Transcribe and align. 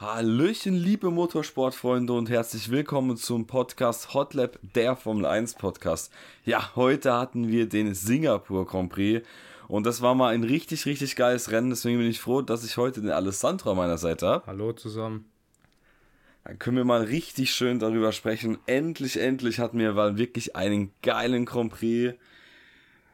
Hallöchen, 0.00 0.76
liebe 0.76 1.10
Motorsportfreunde 1.10 2.14
und 2.14 2.30
herzlich 2.30 2.70
willkommen 2.70 3.18
zum 3.18 3.46
Podcast 3.46 4.14
Hotlap, 4.14 4.58
der 4.74 4.96
Formel 4.96 5.26
1 5.26 5.56
Podcast. 5.56 6.10
Ja, 6.46 6.74
heute 6.74 7.12
hatten 7.12 7.48
wir 7.48 7.68
den 7.68 7.94
Singapur 7.94 8.66
Grand 8.66 8.90
Prix 8.90 9.28
und 9.68 9.84
das 9.84 10.00
war 10.00 10.14
mal 10.14 10.32
ein 10.32 10.42
richtig, 10.42 10.86
richtig 10.86 11.16
geiles 11.16 11.50
Rennen. 11.50 11.68
Deswegen 11.68 11.98
bin 11.98 12.06
ich 12.06 12.18
froh, 12.18 12.40
dass 12.40 12.64
ich 12.64 12.78
heute 12.78 13.02
den 13.02 13.10
Alessandro 13.10 13.72
an 13.72 13.76
meiner 13.76 13.98
Seite 13.98 14.26
habe. 14.26 14.46
Hallo 14.46 14.72
zusammen. 14.72 15.26
Dann 16.44 16.58
können 16.58 16.78
wir 16.78 16.86
mal 16.86 17.02
richtig 17.02 17.52
schön 17.52 17.78
darüber 17.78 18.12
sprechen. 18.12 18.56
Endlich, 18.64 19.20
endlich 19.20 19.58
hatten 19.58 19.78
wir 19.78 19.92
mal 19.92 20.16
wirklich 20.16 20.56
einen 20.56 20.92
geilen 21.02 21.44
Grand 21.44 21.72
Prix. 21.72 22.14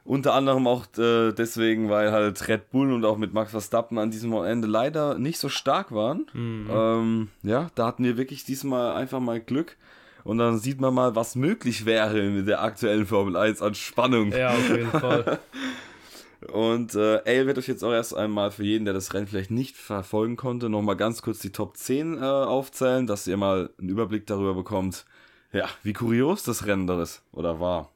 Unter 0.06 0.34
anderem 0.34 0.68
auch 0.68 0.86
äh, 0.98 1.32
deswegen, 1.32 1.90
weil 1.90 2.12
halt 2.12 2.46
Red 2.46 2.70
Bull 2.70 2.92
und 2.92 3.04
auch 3.04 3.18
mit 3.18 3.34
Max 3.34 3.50
Verstappen 3.50 3.98
an 3.98 4.12
diesem 4.12 4.30
Wochenende 4.30 4.68
leider 4.68 5.18
nicht 5.18 5.40
so 5.40 5.48
stark 5.48 5.92
waren. 5.92 6.26
Mhm. 6.32 6.70
Ähm, 6.70 7.28
ja, 7.42 7.70
da 7.74 7.86
hatten 7.86 8.04
wir 8.04 8.16
wirklich 8.16 8.44
diesmal 8.44 8.94
einfach 8.94 9.18
mal 9.18 9.40
Glück. 9.40 9.76
Und 10.22 10.38
dann 10.38 10.58
sieht 10.58 10.80
man 10.80 10.94
mal, 10.94 11.16
was 11.16 11.34
möglich 11.34 11.86
wäre 11.86 12.22
mit 12.30 12.46
der 12.46 12.62
aktuellen 12.62 13.06
Formel 13.06 13.36
1 13.36 13.62
an 13.62 13.74
Spannung. 13.74 14.30
Ja, 14.30 14.50
auf 14.50 14.68
jeden 14.68 14.90
Fall. 14.90 15.40
Und 16.52 16.94
äh, 16.94 17.22
Ale 17.26 17.46
wird 17.46 17.58
euch 17.58 17.66
jetzt 17.66 17.82
auch 17.82 17.92
erst 17.92 18.16
einmal 18.16 18.52
für 18.52 18.62
jeden, 18.62 18.84
der 18.84 18.94
das 18.94 19.12
Rennen 19.12 19.26
vielleicht 19.26 19.50
nicht 19.50 19.76
verfolgen 19.76 20.36
konnte, 20.36 20.68
nochmal 20.68 20.96
ganz 20.96 21.22
kurz 21.22 21.40
die 21.40 21.50
Top 21.50 21.76
10 21.76 22.18
äh, 22.18 22.20
aufzählen, 22.20 23.06
dass 23.06 23.26
ihr 23.26 23.36
mal 23.36 23.70
einen 23.78 23.88
Überblick 23.88 24.26
darüber 24.26 24.54
bekommt, 24.54 25.04
ja, 25.52 25.68
wie 25.82 25.92
kurios 25.92 26.44
das 26.44 26.66
Rennen 26.66 26.86
da 26.86 27.02
ist 27.02 27.22
oder 27.32 27.58
war. 27.58 27.90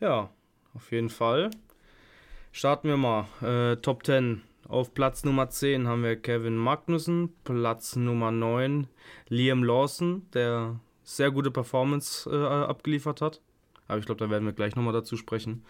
Ja, 0.00 0.30
auf 0.76 0.92
jeden 0.92 1.08
Fall. 1.10 1.50
Starten 2.52 2.88
wir 2.88 2.96
mal. 2.96 3.26
Äh, 3.42 3.76
Top 3.76 4.06
10. 4.06 4.42
Auf 4.68 4.94
Platz 4.94 5.24
Nummer 5.24 5.48
10 5.48 5.88
haben 5.88 6.02
wir 6.02 6.16
Kevin 6.16 6.56
Magnussen. 6.56 7.32
Platz 7.44 7.96
Nummer 7.96 8.30
9 8.30 8.86
Liam 9.28 9.62
Lawson, 9.64 10.26
der 10.32 10.80
sehr 11.02 11.30
gute 11.30 11.50
Performance 11.50 12.28
äh, 12.30 12.36
abgeliefert 12.36 13.20
hat. 13.20 13.40
Aber 13.88 13.98
ich 13.98 14.06
glaube, 14.06 14.24
da 14.24 14.30
werden 14.30 14.44
wir 14.44 14.52
gleich 14.52 14.74
nochmal 14.74 14.92
dazu 14.92 15.16
sprechen. 15.16 15.64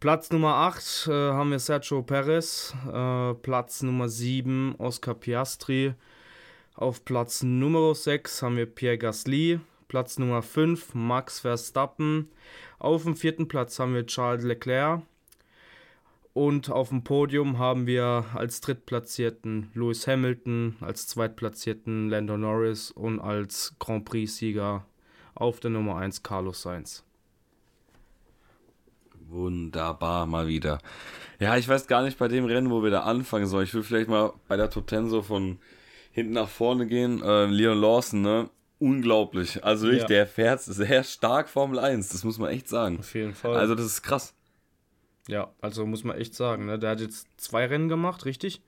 Platz 0.00 0.30
Nummer 0.30 0.54
8 0.54 1.08
äh, 1.08 1.12
haben 1.12 1.50
wir 1.50 1.58
Sergio 1.58 2.02
Perez. 2.02 2.74
Äh, 2.92 3.34
Platz 3.34 3.82
Nummer 3.82 4.08
7 4.08 4.76
Oscar 4.78 5.14
Piastri. 5.14 5.94
Auf 6.74 7.04
Platz 7.04 7.42
Nummer 7.42 7.94
6 7.94 8.42
haben 8.42 8.56
wir 8.56 8.66
Pierre 8.66 8.98
Gasly. 8.98 9.60
Platz 9.92 10.18
Nummer 10.18 10.40
5 10.40 10.94
Max 10.94 11.40
Verstappen. 11.40 12.30
Auf 12.78 13.02
dem 13.02 13.14
vierten 13.14 13.46
Platz 13.46 13.78
haben 13.78 13.92
wir 13.92 14.06
Charles 14.06 14.42
Leclerc. 14.42 15.02
Und 16.32 16.70
auf 16.70 16.88
dem 16.88 17.04
Podium 17.04 17.58
haben 17.58 17.86
wir 17.86 18.24
als 18.32 18.62
Drittplatzierten 18.62 19.70
Lewis 19.74 20.06
Hamilton, 20.06 20.76
als 20.80 21.08
Zweitplatzierten 21.08 22.08
Lando 22.08 22.38
Norris 22.38 22.90
und 22.90 23.20
als 23.20 23.74
Grand 23.78 24.06
Prix-Sieger 24.06 24.86
auf 25.34 25.60
der 25.60 25.72
Nummer 25.72 25.96
1 25.96 26.22
Carlos 26.22 26.62
Sainz. 26.62 27.04
Wunderbar, 29.28 30.24
mal 30.24 30.46
wieder. 30.46 30.78
Ja, 31.38 31.58
ich 31.58 31.68
weiß 31.68 31.86
gar 31.86 32.02
nicht 32.02 32.16
bei 32.16 32.28
dem 32.28 32.46
Rennen, 32.46 32.70
wo 32.70 32.82
wir 32.82 32.90
da 32.90 33.00
anfangen 33.00 33.46
sollen. 33.46 33.64
Ich 33.64 33.74
will 33.74 33.82
vielleicht 33.82 34.08
mal 34.08 34.32
bei 34.48 34.56
der 34.56 34.70
Top 34.70 34.88
10 34.88 35.10
so 35.10 35.20
von 35.20 35.58
hinten 36.12 36.32
nach 36.32 36.48
vorne 36.48 36.86
gehen. 36.86 37.20
Äh, 37.22 37.44
Leon 37.44 37.78
Lawson, 37.78 38.22
ne? 38.22 38.48
Unglaublich. 38.82 39.64
Also 39.64 39.86
wirklich, 39.86 40.02
ja. 40.02 40.08
der 40.08 40.26
fährt 40.26 40.60
sehr 40.62 41.04
stark 41.04 41.48
Formel 41.48 41.78
1, 41.78 42.08
das 42.08 42.24
muss 42.24 42.38
man 42.38 42.50
echt 42.50 42.68
sagen. 42.68 42.98
Auf 42.98 43.14
jeden 43.14 43.34
Fall. 43.34 43.56
Also 43.56 43.74
das 43.74 43.86
ist 43.86 44.02
krass. 44.02 44.34
Ja, 45.28 45.50
also 45.60 45.86
muss 45.86 46.02
man 46.02 46.16
echt 46.16 46.34
sagen, 46.34 46.66
ne? 46.66 46.78
Der 46.78 46.90
hat 46.90 47.00
jetzt 47.00 47.28
zwei 47.36 47.66
Rennen 47.66 47.88
gemacht, 47.88 48.24
richtig? 48.24 48.60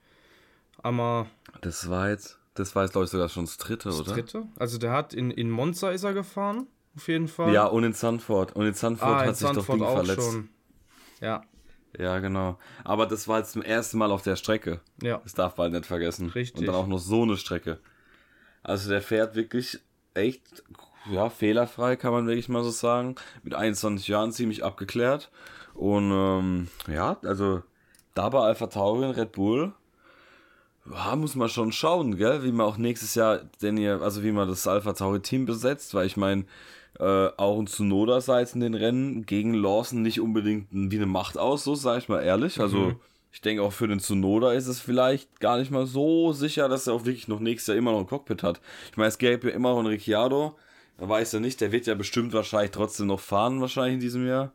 Aber. 0.78 1.26
Das 1.62 1.90
war 1.90 2.10
jetzt, 2.10 2.38
das 2.54 2.76
war 2.76 2.84
jetzt, 2.84 2.92
glaube 2.92 3.06
ich, 3.06 3.10
sogar 3.10 3.28
schon 3.28 3.44
das 3.44 3.56
dritte, 3.56 3.88
das 3.88 3.96
oder? 3.96 4.04
Das 4.04 4.14
dritte? 4.14 4.46
Also 4.56 4.78
der 4.78 4.92
hat 4.92 5.14
in, 5.14 5.32
in 5.32 5.50
Monza 5.50 5.90
ist 5.90 6.04
er 6.04 6.14
gefahren, 6.14 6.68
auf 6.96 7.08
jeden 7.08 7.26
Fall. 7.26 7.52
Ja, 7.52 7.66
und 7.66 7.82
in 7.82 7.92
Sanford. 7.92 8.54
Und 8.54 8.66
in 8.66 8.74
Sanford 8.74 9.08
ah, 9.08 9.20
hat 9.20 9.28
in 9.28 9.34
sich 9.34 9.46
Sanford 9.48 9.68
doch 9.68 9.74
Ding 9.74 9.82
auch 9.82 9.94
verletzt. 9.94 10.30
Schon. 10.30 10.48
Ja. 11.20 11.42
Ja, 11.98 12.18
genau. 12.18 12.58
Aber 12.84 13.06
das 13.06 13.28
war 13.28 13.38
jetzt 13.38 13.52
zum 13.52 13.62
ersten 13.62 13.98
Mal 13.98 14.10
auf 14.10 14.22
der 14.22 14.36
Strecke. 14.36 14.80
Ja. 15.02 15.18
Das 15.22 15.34
darf 15.34 15.56
man 15.56 15.64
halt 15.64 15.74
nicht 15.74 15.86
vergessen. 15.86 16.30
Richtig. 16.30 16.60
Und 16.60 16.66
dann 16.66 16.74
auch 16.74 16.86
noch 16.86 16.98
so 16.98 17.22
eine 17.22 17.36
Strecke. 17.36 17.78
Also 18.64 18.90
der 18.90 19.02
fährt 19.02 19.36
wirklich 19.36 19.80
echt 20.14 20.62
ja, 21.10 21.28
fehlerfrei, 21.28 21.96
kann 21.96 22.12
man 22.12 22.26
wirklich 22.26 22.48
mal 22.48 22.64
so 22.64 22.70
sagen. 22.70 23.16
Mit 23.42 23.54
21 23.54 24.08
Jahren 24.08 24.32
ziemlich 24.32 24.64
abgeklärt. 24.64 25.30
Und 25.74 26.10
ähm, 26.12 26.68
ja, 26.88 27.16
also 27.24 27.62
da 28.14 28.28
bei 28.28 28.40
Alpha 28.40 28.68
Tauri 28.68 29.10
Red 29.10 29.32
Bull, 29.32 29.72
ja, 30.90 31.16
muss 31.16 31.34
man 31.34 31.48
schon 31.48 31.72
schauen, 31.72 32.16
gell, 32.16 32.42
wie 32.44 32.52
man 32.52 32.66
auch 32.66 32.76
nächstes 32.76 33.14
Jahr, 33.14 33.40
denn 33.62 33.76
ihr, 33.76 34.02
also 34.02 34.22
wie 34.22 34.32
man 34.32 34.48
das 34.48 34.66
Alpha 34.66 34.92
Tauri 34.92 35.20
Team 35.20 35.46
besetzt, 35.46 35.94
weil 35.94 36.06
ich 36.06 36.16
meine, 36.16 36.44
äh, 37.00 37.28
auch 37.36 37.58
ein 37.58 37.66
Tsunoda 37.66 38.20
sah 38.20 38.40
jetzt 38.40 38.54
in 38.54 38.60
den 38.60 38.74
Rennen 38.74 39.26
gegen 39.26 39.54
Lawson 39.54 40.02
nicht 40.02 40.20
unbedingt 40.20 40.68
wie 40.70 40.96
eine 40.96 41.06
Macht 41.06 41.38
aus, 41.38 41.64
so 41.64 41.74
sage 41.74 41.98
ich 41.98 42.08
mal 42.08 42.22
ehrlich. 42.22 42.60
Also 42.60 42.78
mhm. 42.78 42.96
Ich 43.34 43.40
denke 43.40 43.64
auch 43.64 43.72
für 43.72 43.88
den 43.88 43.98
Tsunoda 43.98 44.52
ist 44.52 44.68
es 44.68 44.78
vielleicht 44.78 45.40
gar 45.40 45.58
nicht 45.58 45.72
mal 45.72 45.86
so 45.86 46.32
sicher, 46.32 46.68
dass 46.68 46.86
er 46.86 46.94
auch 46.94 47.04
wirklich 47.04 47.26
noch 47.26 47.40
nächstes 47.40 47.66
Jahr 47.66 47.76
immer 47.76 47.90
noch 47.90 47.98
ein 47.98 48.06
Cockpit 48.06 48.44
hat. 48.44 48.60
Ich 48.92 48.96
meine, 48.96 49.08
es 49.08 49.18
gäbe 49.18 49.48
ja 49.48 49.54
immer 49.56 49.70
noch 49.70 49.80
einen 49.80 49.88
Ricciardo. 49.88 50.56
Er 50.98 51.08
weiß 51.08 51.32
ja 51.32 51.40
nicht, 51.40 51.60
der 51.60 51.72
wird 51.72 51.86
ja 51.86 51.96
bestimmt 51.96 52.32
wahrscheinlich 52.32 52.70
trotzdem 52.70 53.08
noch 53.08 53.18
fahren, 53.18 53.60
wahrscheinlich 53.60 53.94
in 53.94 54.00
diesem 54.00 54.24
Jahr. 54.24 54.52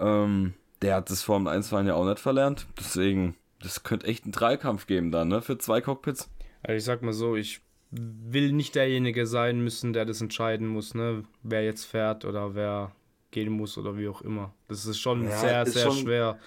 Ähm, 0.00 0.54
der 0.80 0.96
hat 0.96 1.10
das 1.10 1.22
Formel 1.22 1.52
1 1.52 1.68
fahren 1.68 1.86
ja 1.86 1.94
auch 1.94 2.06
nicht 2.06 2.18
verlernt. 2.18 2.66
Deswegen, 2.78 3.36
das 3.60 3.82
könnte 3.82 4.06
echt 4.06 4.24
einen 4.24 4.32
Dreikampf 4.32 4.86
geben 4.86 5.12
dann, 5.12 5.28
ne? 5.28 5.42
Für 5.42 5.58
zwei 5.58 5.82
Cockpits. 5.82 6.30
Also 6.62 6.78
ich 6.78 6.84
sag 6.84 7.02
mal 7.02 7.12
so, 7.12 7.36
ich 7.36 7.60
will 7.90 8.52
nicht 8.52 8.74
derjenige 8.74 9.26
sein 9.26 9.62
müssen, 9.62 9.92
der 9.92 10.06
das 10.06 10.22
entscheiden 10.22 10.66
muss, 10.66 10.94
ne? 10.94 11.24
Wer 11.42 11.62
jetzt 11.62 11.84
fährt 11.84 12.24
oder 12.24 12.54
wer 12.54 12.92
gehen 13.32 13.52
muss 13.52 13.76
oder 13.76 13.98
wie 13.98 14.08
auch 14.08 14.22
immer. 14.22 14.54
Das 14.68 14.86
ist 14.86 14.98
schon 14.98 15.24
ja, 15.24 15.36
sehr, 15.36 15.62
ist 15.64 15.74
sehr 15.74 15.82
schon 15.84 15.96
schwer. 15.98 16.38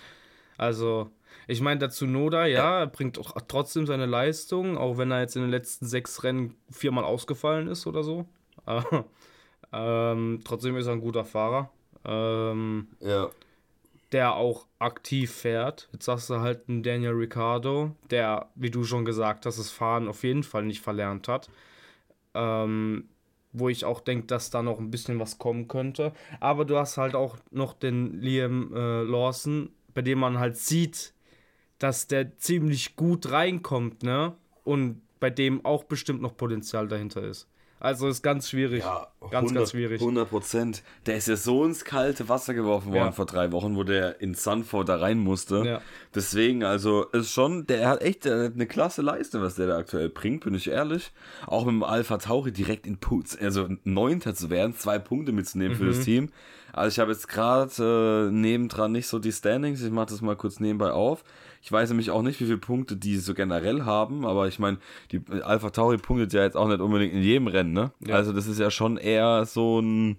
Also, 0.57 1.11
ich 1.47 1.61
meine, 1.61 1.79
der 1.79 1.89
Tsunoda, 1.89 2.45
ja, 2.45 2.79
er 2.79 2.87
bringt 2.87 3.19
auch 3.19 3.33
trotzdem 3.47 3.85
seine 3.85 4.05
Leistung, 4.05 4.77
auch 4.77 4.97
wenn 4.97 5.11
er 5.11 5.21
jetzt 5.21 5.35
in 5.35 5.43
den 5.43 5.51
letzten 5.51 5.85
sechs 5.85 6.23
Rennen 6.23 6.55
viermal 6.69 7.03
ausgefallen 7.03 7.67
ist 7.67 7.87
oder 7.87 8.03
so. 8.03 8.25
ähm, 9.73 10.41
trotzdem 10.43 10.77
ist 10.77 10.87
er 10.87 10.93
ein 10.93 11.01
guter 11.01 11.25
Fahrer. 11.25 11.69
Ähm, 12.05 12.87
ja. 12.99 13.29
Der 14.11 14.35
auch 14.35 14.67
aktiv 14.79 15.31
fährt. 15.31 15.89
Jetzt 15.91 16.05
sagst 16.05 16.29
du 16.29 16.39
halt 16.39 16.69
einen 16.69 16.83
Daniel 16.83 17.11
Ricciardo, 17.11 17.95
der, 18.09 18.49
wie 18.55 18.71
du 18.71 18.83
schon 18.83 19.05
gesagt 19.05 19.45
hast, 19.45 19.59
das 19.59 19.71
Fahren 19.71 20.07
auf 20.07 20.23
jeden 20.23 20.43
Fall 20.43 20.63
nicht 20.63 20.81
verlernt 20.81 21.27
hat. 21.27 21.49
Ähm, 22.33 23.09
wo 23.57 23.69
ich 23.69 23.85
auch 23.85 24.01
denke, 24.01 24.27
dass 24.27 24.49
da 24.49 24.61
noch 24.61 24.79
ein 24.79 24.91
bisschen 24.91 25.19
was 25.19 25.37
kommen 25.37 25.67
könnte. 25.67 26.11
Aber 26.39 26.65
du 26.65 26.77
hast 26.77 26.97
halt 26.97 27.15
auch 27.15 27.37
noch 27.51 27.73
den 27.73 28.19
Liam 28.19 28.73
äh, 28.75 29.01
Lawson, 29.03 29.69
bei 29.95 30.03
dem 30.03 30.19
man 30.19 30.37
halt 30.37 30.57
sieht, 30.57 31.15
dass 31.79 32.05
der 32.05 32.37
ziemlich 32.37 32.95
gut 32.95 33.31
reinkommt, 33.31 34.03
ne? 34.03 34.35
Und 34.63 35.01
bei 35.19 35.31
dem 35.31 35.65
auch 35.65 35.85
bestimmt 35.85 36.21
noch 36.21 36.37
Potenzial 36.37 36.87
dahinter 36.87 37.23
ist. 37.23 37.47
Also 37.79 38.07
ist 38.07 38.23
ganz 38.23 38.49
schwierig. 38.49 38.83
Ja, 38.83 39.07
100, 39.21 39.31
ganz, 39.31 39.53
ganz 39.53 39.71
schwierig. 39.71 39.99
100 39.99 40.29
Prozent. 40.29 40.83
Der 41.05 41.17
ist 41.17 41.27
ja 41.27 41.35
so 41.35 41.65
ins 41.65 41.83
kalte 41.83 42.29
Wasser 42.29 42.53
geworfen 42.53 42.91
worden 42.91 43.07
ja. 43.07 43.11
vor 43.11 43.25
drei 43.25 43.51
Wochen, 43.51 43.75
wo 43.75 43.83
der 43.83 44.21
in 44.21 44.33
Sunford 44.33 44.87
da 44.87 44.95
rein 44.95 45.19
musste. 45.19 45.63
Ja. 45.65 45.81
Deswegen, 46.13 46.63
also, 46.63 47.03
ist 47.11 47.31
schon, 47.31 47.67
der 47.67 47.89
hat 47.89 48.01
echt 48.01 48.25
eine 48.25 48.65
klasse 48.65 49.01
Leistung, 49.01 49.41
was 49.41 49.55
der 49.55 49.67
da 49.67 49.77
aktuell 49.77 50.09
bringt, 50.09 50.45
bin 50.45 50.55
ich 50.55 50.69
ehrlich. 50.69 51.11
Auch 51.47 51.65
mit 51.65 51.73
dem 51.73 51.83
Alpha 51.83 52.17
Tauri 52.17 52.51
direkt 52.51 52.87
in 52.87 52.97
Putz, 52.97 53.37
also 53.39 53.67
Neunter 53.83 54.33
zu 54.33 54.49
werden, 54.49 54.73
zwei 54.73 54.97
Punkte 54.97 55.31
mitzunehmen 55.31 55.73
mhm. 55.73 55.79
für 55.79 55.85
das 55.87 55.97
mhm. 55.99 56.03
Team. 56.03 56.29
Also 56.75 56.93
ich 56.93 56.99
habe 56.99 57.13
jetzt 57.13 57.29
gerade 57.29 58.27
äh, 58.27 58.31
nebendran 58.33 58.91
nicht 58.91 59.07
so 59.07 59.17
die 59.17 59.31
Standings, 59.31 59.81
ich 59.81 59.91
mache 59.91 60.07
das 60.07 60.21
mal 60.21 60.35
kurz 60.35 60.59
nebenbei 60.59 60.91
auf. 60.91 61.23
Ich 61.61 61.71
weiß 61.71 61.87
nämlich 61.87 62.11
auch 62.11 62.21
nicht, 62.21 62.41
wie 62.41 62.45
viele 62.45 62.57
Punkte 62.57 62.97
die 62.97 63.17
so 63.17 63.33
generell 63.33 63.85
haben, 63.85 64.25
aber 64.25 64.49
ich 64.49 64.59
meine, 64.59 64.79
die 65.09 65.21
Alpha 65.41 65.69
Tauri 65.69 65.97
punktet 65.97 66.33
ja 66.33 66.43
jetzt 66.43 66.57
auch 66.57 66.67
nicht 66.67 66.81
unbedingt 66.81 67.13
in 67.13 67.21
jedem 67.21 67.47
Rennen, 67.47 67.71
ne? 67.71 67.91
Ja. 68.05 68.15
Also 68.15 68.33
das 68.33 68.47
ist 68.47 68.59
ja 68.59 68.69
schon 68.71 68.97
eher 68.97 69.45
so 69.45 69.79
ein, 69.79 70.17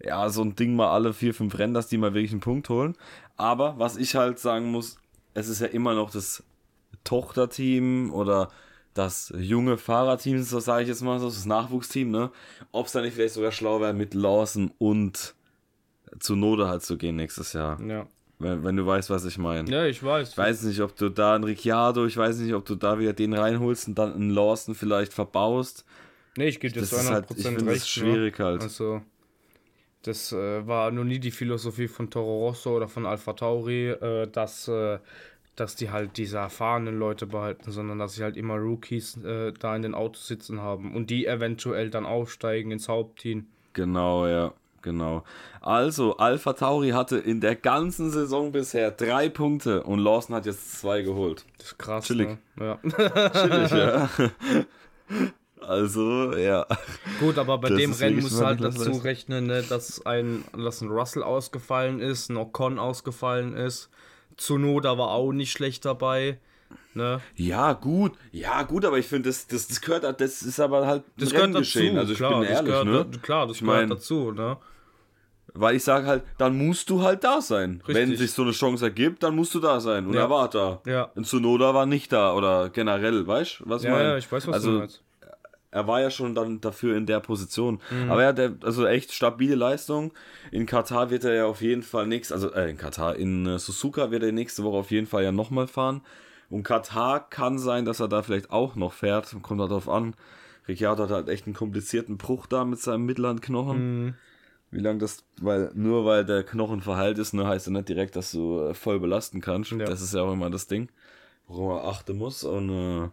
ja, 0.00 0.30
so 0.30 0.42
ein 0.42 0.54
Ding 0.54 0.76
mal 0.76 0.92
alle 0.92 1.12
vier, 1.12 1.34
fünf 1.34 1.58
Rennen, 1.58 1.74
dass 1.74 1.88
die 1.88 1.98
mal 1.98 2.14
wirklich 2.14 2.30
einen 2.30 2.40
Punkt 2.40 2.68
holen. 2.68 2.94
Aber 3.36 3.80
was 3.80 3.96
ich 3.96 4.14
halt 4.14 4.38
sagen 4.38 4.70
muss, 4.70 4.96
es 5.34 5.48
ist 5.48 5.60
ja 5.60 5.66
immer 5.66 5.94
noch 5.94 6.12
das 6.12 6.44
Tochterteam 7.02 8.12
oder 8.12 8.48
das 8.94 9.32
junge 9.36 9.76
Fahrerteam, 9.76 10.40
so 10.40 10.60
sage 10.60 10.82
ich 10.82 10.88
jetzt 10.88 11.02
mal 11.02 11.18
so, 11.18 11.26
das 11.26 11.46
Nachwuchsteam, 11.46 12.12
ne? 12.12 12.30
Ob 12.70 12.86
es 12.86 12.92
da 12.92 13.00
nicht 13.00 13.14
vielleicht 13.14 13.34
sogar 13.34 13.50
schlau 13.50 13.80
wäre, 13.80 13.92
mit 13.92 14.14
Lawson 14.14 14.70
und 14.78 15.34
zu 16.18 16.36
Node 16.36 16.68
halt 16.68 16.82
zu 16.82 16.96
gehen 16.96 17.16
nächstes 17.16 17.52
Jahr. 17.52 17.80
Ja. 17.82 18.06
Wenn, 18.38 18.62
wenn 18.64 18.76
du 18.76 18.86
weißt, 18.86 19.10
was 19.10 19.24
ich 19.24 19.38
meine. 19.38 19.68
Ja, 19.70 19.84
ich 19.84 20.02
weiß. 20.02 20.30
Ich 20.30 20.38
weiß 20.38 20.62
nicht, 20.62 20.80
ob 20.80 20.94
du 20.96 21.08
da 21.08 21.34
einen 21.34 21.44
Ricciardo, 21.44 22.06
ich 22.06 22.16
weiß 22.16 22.38
nicht, 22.38 22.54
ob 22.54 22.64
du 22.64 22.76
da 22.76 22.98
wieder 22.98 23.12
den 23.12 23.34
reinholst 23.34 23.88
und 23.88 23.98
dann 23.98 24.14
einen 24.14 24.30
Lawson 24.30 24.74
vielleicht 24.74 25.12
verbaust. 25.12 25.84
Nee, 26.36 26.48
ich 26.48 26.60
gebe 26.60 26.72
dir 26.72 26.84
zu 26.84 26.96
100% 26.96 27.10
halt, 27.10 27.26
ich 27.36 27.46
recht. 27.46 27.66
Das 27.66 27.76
ist 27.78 27.88
schwierig 27.88 28.38
ne? 28.38 28.44
halt. 28.44 28.62
Also, 28.62 29.02
das 30.02 30.32
äh, 30.32 30.66
war 30.66 30.92
noch 30.92 31.04
nie 31.04 31.18
die 31.18 31.32
Philosophie 31.32 31.88
von 31.88 32.10
Toro 32.10 32.46
Rosso 32.46 32.76
oder 32.76 32.86
von 32.86 33.06
Alpha 33.06 33.32
Tauri, 33.32 33.88
äh, 33.88 34.28
dass 34.28 34.68
äh, 34.68 34.98
dass 35.58 35.74
die 35.74 35.90
halt 35.90 36.16
diese 36.16 36.38
erfahrenen 36.38 36.98
Leute 36.98 37.26
behalten, 37.26 37.70
sondern 37.70 37.98
dass 37.98 38.14
sie 38.14 38.22
halt 38.22 38.36
immer 38.36 38.56
Rookies 38.56 39.16
äh, 39.24 39.52
da 39.52 39.74
in 39.74 39.82
den 39.82 39.94
Autos 39.94 40.28
sitzen 40.28 40.60
haben 40.60 40.94
und 40.94 41.10
die 41.10 41.26
eventuell 41.26 41.90
dann 41.90 42.06
aufsteigen 42.06 42.70
ins 42.70 42.88
Hauptteam. 42.88 43.46
Genau, 43.72 44.26
ja. 44.26 44.54
Genau. 44.82 45.24
Also, 45.60 46.16
Alpha 46.16 46.52
Tauri 46.52 46.90
hatte 46.90 47.18
in 47.18 47.40
der 47.40 47.56
ganzen 47.56 48.10
Saison 48.10 48.52
bisher 48.52 48.90
drei 48.90 49.28
Punkte 49.28 49.82
und 49.82 49.98
Lawson 49.98 50.36
hat 50.36 50.46
jetzt 50.46 50.80
zwei 50.80 51.02
geholt. 51.02 51.44
Das 51.58 51.68
ist 51.68 51.78
krass. 51.78 52.06
Chillig. 52.06 52.38
Ne? 52.56 52.78
Ja. 52.84 53.30
Chillig, 53.30 53.70
ja. 53.70 54.10
Also, 55.60 56.34
ja. 56.34 56.66
Gut, 57.20 57.36
aber 57.36 57.58
bei 57.58 57.68
das 57.68 57.78
dem 57.78 57.92
Rennen 57.92 58.20
musst 58.20 58.40
du 58.40 58.46
halt 58.46 58.62
dazu 58.62 58.92
rechnen, 58.92 59.48
ne, 59.48 59.62
dass, 59.62 60.04
ein, 60.06 60.44
dass 60.56 60.80
ein 60.80 60.88
Russell 60.88 61.22
ausgefallen 61.22 62.00
ist, 62.00 62.30
ein 62.30 62.38
Ocon 62.38 62.78
ausgefallen 62.78 63.54
ist. 63.54 63.90
Zunoda 64.38 64.96
war 64.96 65.08
auch 65.10 65.32
nicht 65.32 65.52
schlecht 65.52 65.84
dabei. 65.84 66.38
Ne? 66.94 67.20
Ja, 67.36 67.74
gut, 67.74 68.12
ja, 68.32 68.62
gut, 68.62 68.84
aber 68.84 68.98
ich 68.98 69.06
finde, 69.06 69.28
das, 69.28 69.46
das, 69.46 69.68
das 69.68 69.80
gehört, 69.80 70.20
das 70.20 70.42
ist 70.42 70.58
aber 70.58 70.86
halt 70.86 71.04
das 71.16 71.30
gehört 71.30 71.54
dazu, 71.54 71.78
Also 71.96 72.12
ich 72.12 72.18
klar, 72.18 72.40
bin 72.40 72.48
ehrlich, 72.48 72.64
gehört, 72.64 73.10
ne? 73.10 73.18
Klar, 73.22 73.46
das 73.46 73.56
ich 73.56 73.62
gehört 73.62 73.80
mein, 73.80 73.88
dazu, 73.90 74.32
ne? 74.32 74.56
Weil 75.54 75.76
ich 75.76 75.84
sage 75.84 76.06
halt, 76.06 76.22
dann 76.36 76.56
musst 76.58 76.90
du 76.90 77.02
halt 77.02 77.24
da 77.24 77.40
sein. 77.40 77.82
Richtig. 77.86 77.94
Wenn 77.94 78.16
sich 78.16 78.32
so 78.32 78.42
eine 78.42 78.52
Chance 78.52 78.84
ergibt, 78.84 79.22
dann 79.22 79.34
musst 79.34 79.54
du 79.54 79.60
da 79.60 79.80
sein. 79.80 80.06
Und 80.06 80.14
ja. 80.14 80.22
er 80.22 80.30
war 80.30 80.48
da. 80.50 80.80
Ja. 80.86 81.10
Und 81.14 81.26
Zunoda 81.26 81.72
war 81.72 81.86
nicht 81.86 82.12
da 82.12 82.34
oder 82.34 82.68
generell, 82.68 83.26
weißt 83.26 83.60
du, 83.60 83.64
was 83.68 83.82
ja, 83.82 83.90
mein? 83.90 84.04
Ja, 84.04 84.18
ich 84.18 84.30
weiß, 84.30 84.46
was 84.46 84.54
also, 84.54 84.72
du 84.72 84.78
meinst 84.78 85.02
er 85.70 85.86
war 85.86 86.00
ja 86.00 86.10
schon 86.10 86.34
dann 86.34 86.60
dafür 86.60 86.96
in 86.96 87.06
der 87.06 87.20
Position. 87.20 87.80
Mhm. 87.90 88.10
Aber 88.10 88.22
er 88.22 88.28
hat 88.28 88.64
also 88.64 88.86
echt 88.86 89.12
stabile 89.12 89.54
Leistung. 89.54 90.12
In 90.50 90.66
Katar 90.66 91.10
wird 91.10 91.24
er 91.24 91.34
ja 91.34 91.46
auf 91.46 91.60
jeden 91.60 91.82
Fall 91.82 92.06
nichts, 92.06 92.32
also 92.32 92.52
äh, 92.52 92.70
in 92.70 92.78
Katar, 92.78 93.16
in 93.16 93.46
äh, 93.46 93.58
Suzuka 93.58 94.10
wird 94.10 94.22
er 94.22 94.32
nächste 94.32 94.64
Woche 94.64 94.78
auf 94.78 94.90
jeden 94.90 95.06
Fall 95.06 95.24
ja 95.24 95.32
nochmal 95.32 95.66
fahren. 95.66 96.02
Und 96.50 96.62
Katar 96.62 97.28
kann 97.28 97.58
sein, 97.58 97.84
dass 97.84 98.00
er 98.00 98.08
da 98.08 98.22
vielleicht 98.22 98.50
auch 98.50 98.74
noch 98.74 98.92
fährt. 98.92 99.36
Kommt 99.42 99.60
halt 99.60 99.70
darauf 99.70 99.88
an. 99.88 100.14
Ricciardo 100.66 101.04
hat 101.04 101.10
halt 101.10 101.28
echt 101.28 101.46
einen 101.46 101.54
komplizierten 101.54 102.18
Bruch 102.18 102.46
da 102.46 102.64
mit 102.64 102.80
seinem 102.80 103.06
Mittellandknochen. 103.06 104.04
Mhm. 104.04 104.14
Wie 104.70 104.80
lange 104.80 104.98
das, 104.98 105.24
weil 105.40 105.70
nur 105.74 106.04
weil 106.04 106.26
der 106.26 106.44
Knochen 106.44 106.82
verheilt 106.82 107.18
ist, 107.18 107.32
ne, 107.32 107.46
heißt 107.46 107.66
ja 107.66 107.72
nicht 107.72 107.88
direkt, 107.88 108.16
dass 108.16 108.32
du 108.32 108.60
äh, 108.60 108.74
voll 108.74 109.00
belasten 109.00 109.40
kannst. 109.40 109.70
Ja. 109.70 109.78
Das 109.78 110.02
ist 110.02 110.12
ja 110.12 110.22
auch 110.22 110.32
immer 110.32 110.50
das 110.50 110.66
Ding, 110.66 110.90
worum 111.46 111.68
man 111.68 111.86
achten 111.86 112.18
muss. 112.18 112.44
Und 112.44 112.68
äh, 112.68 113.08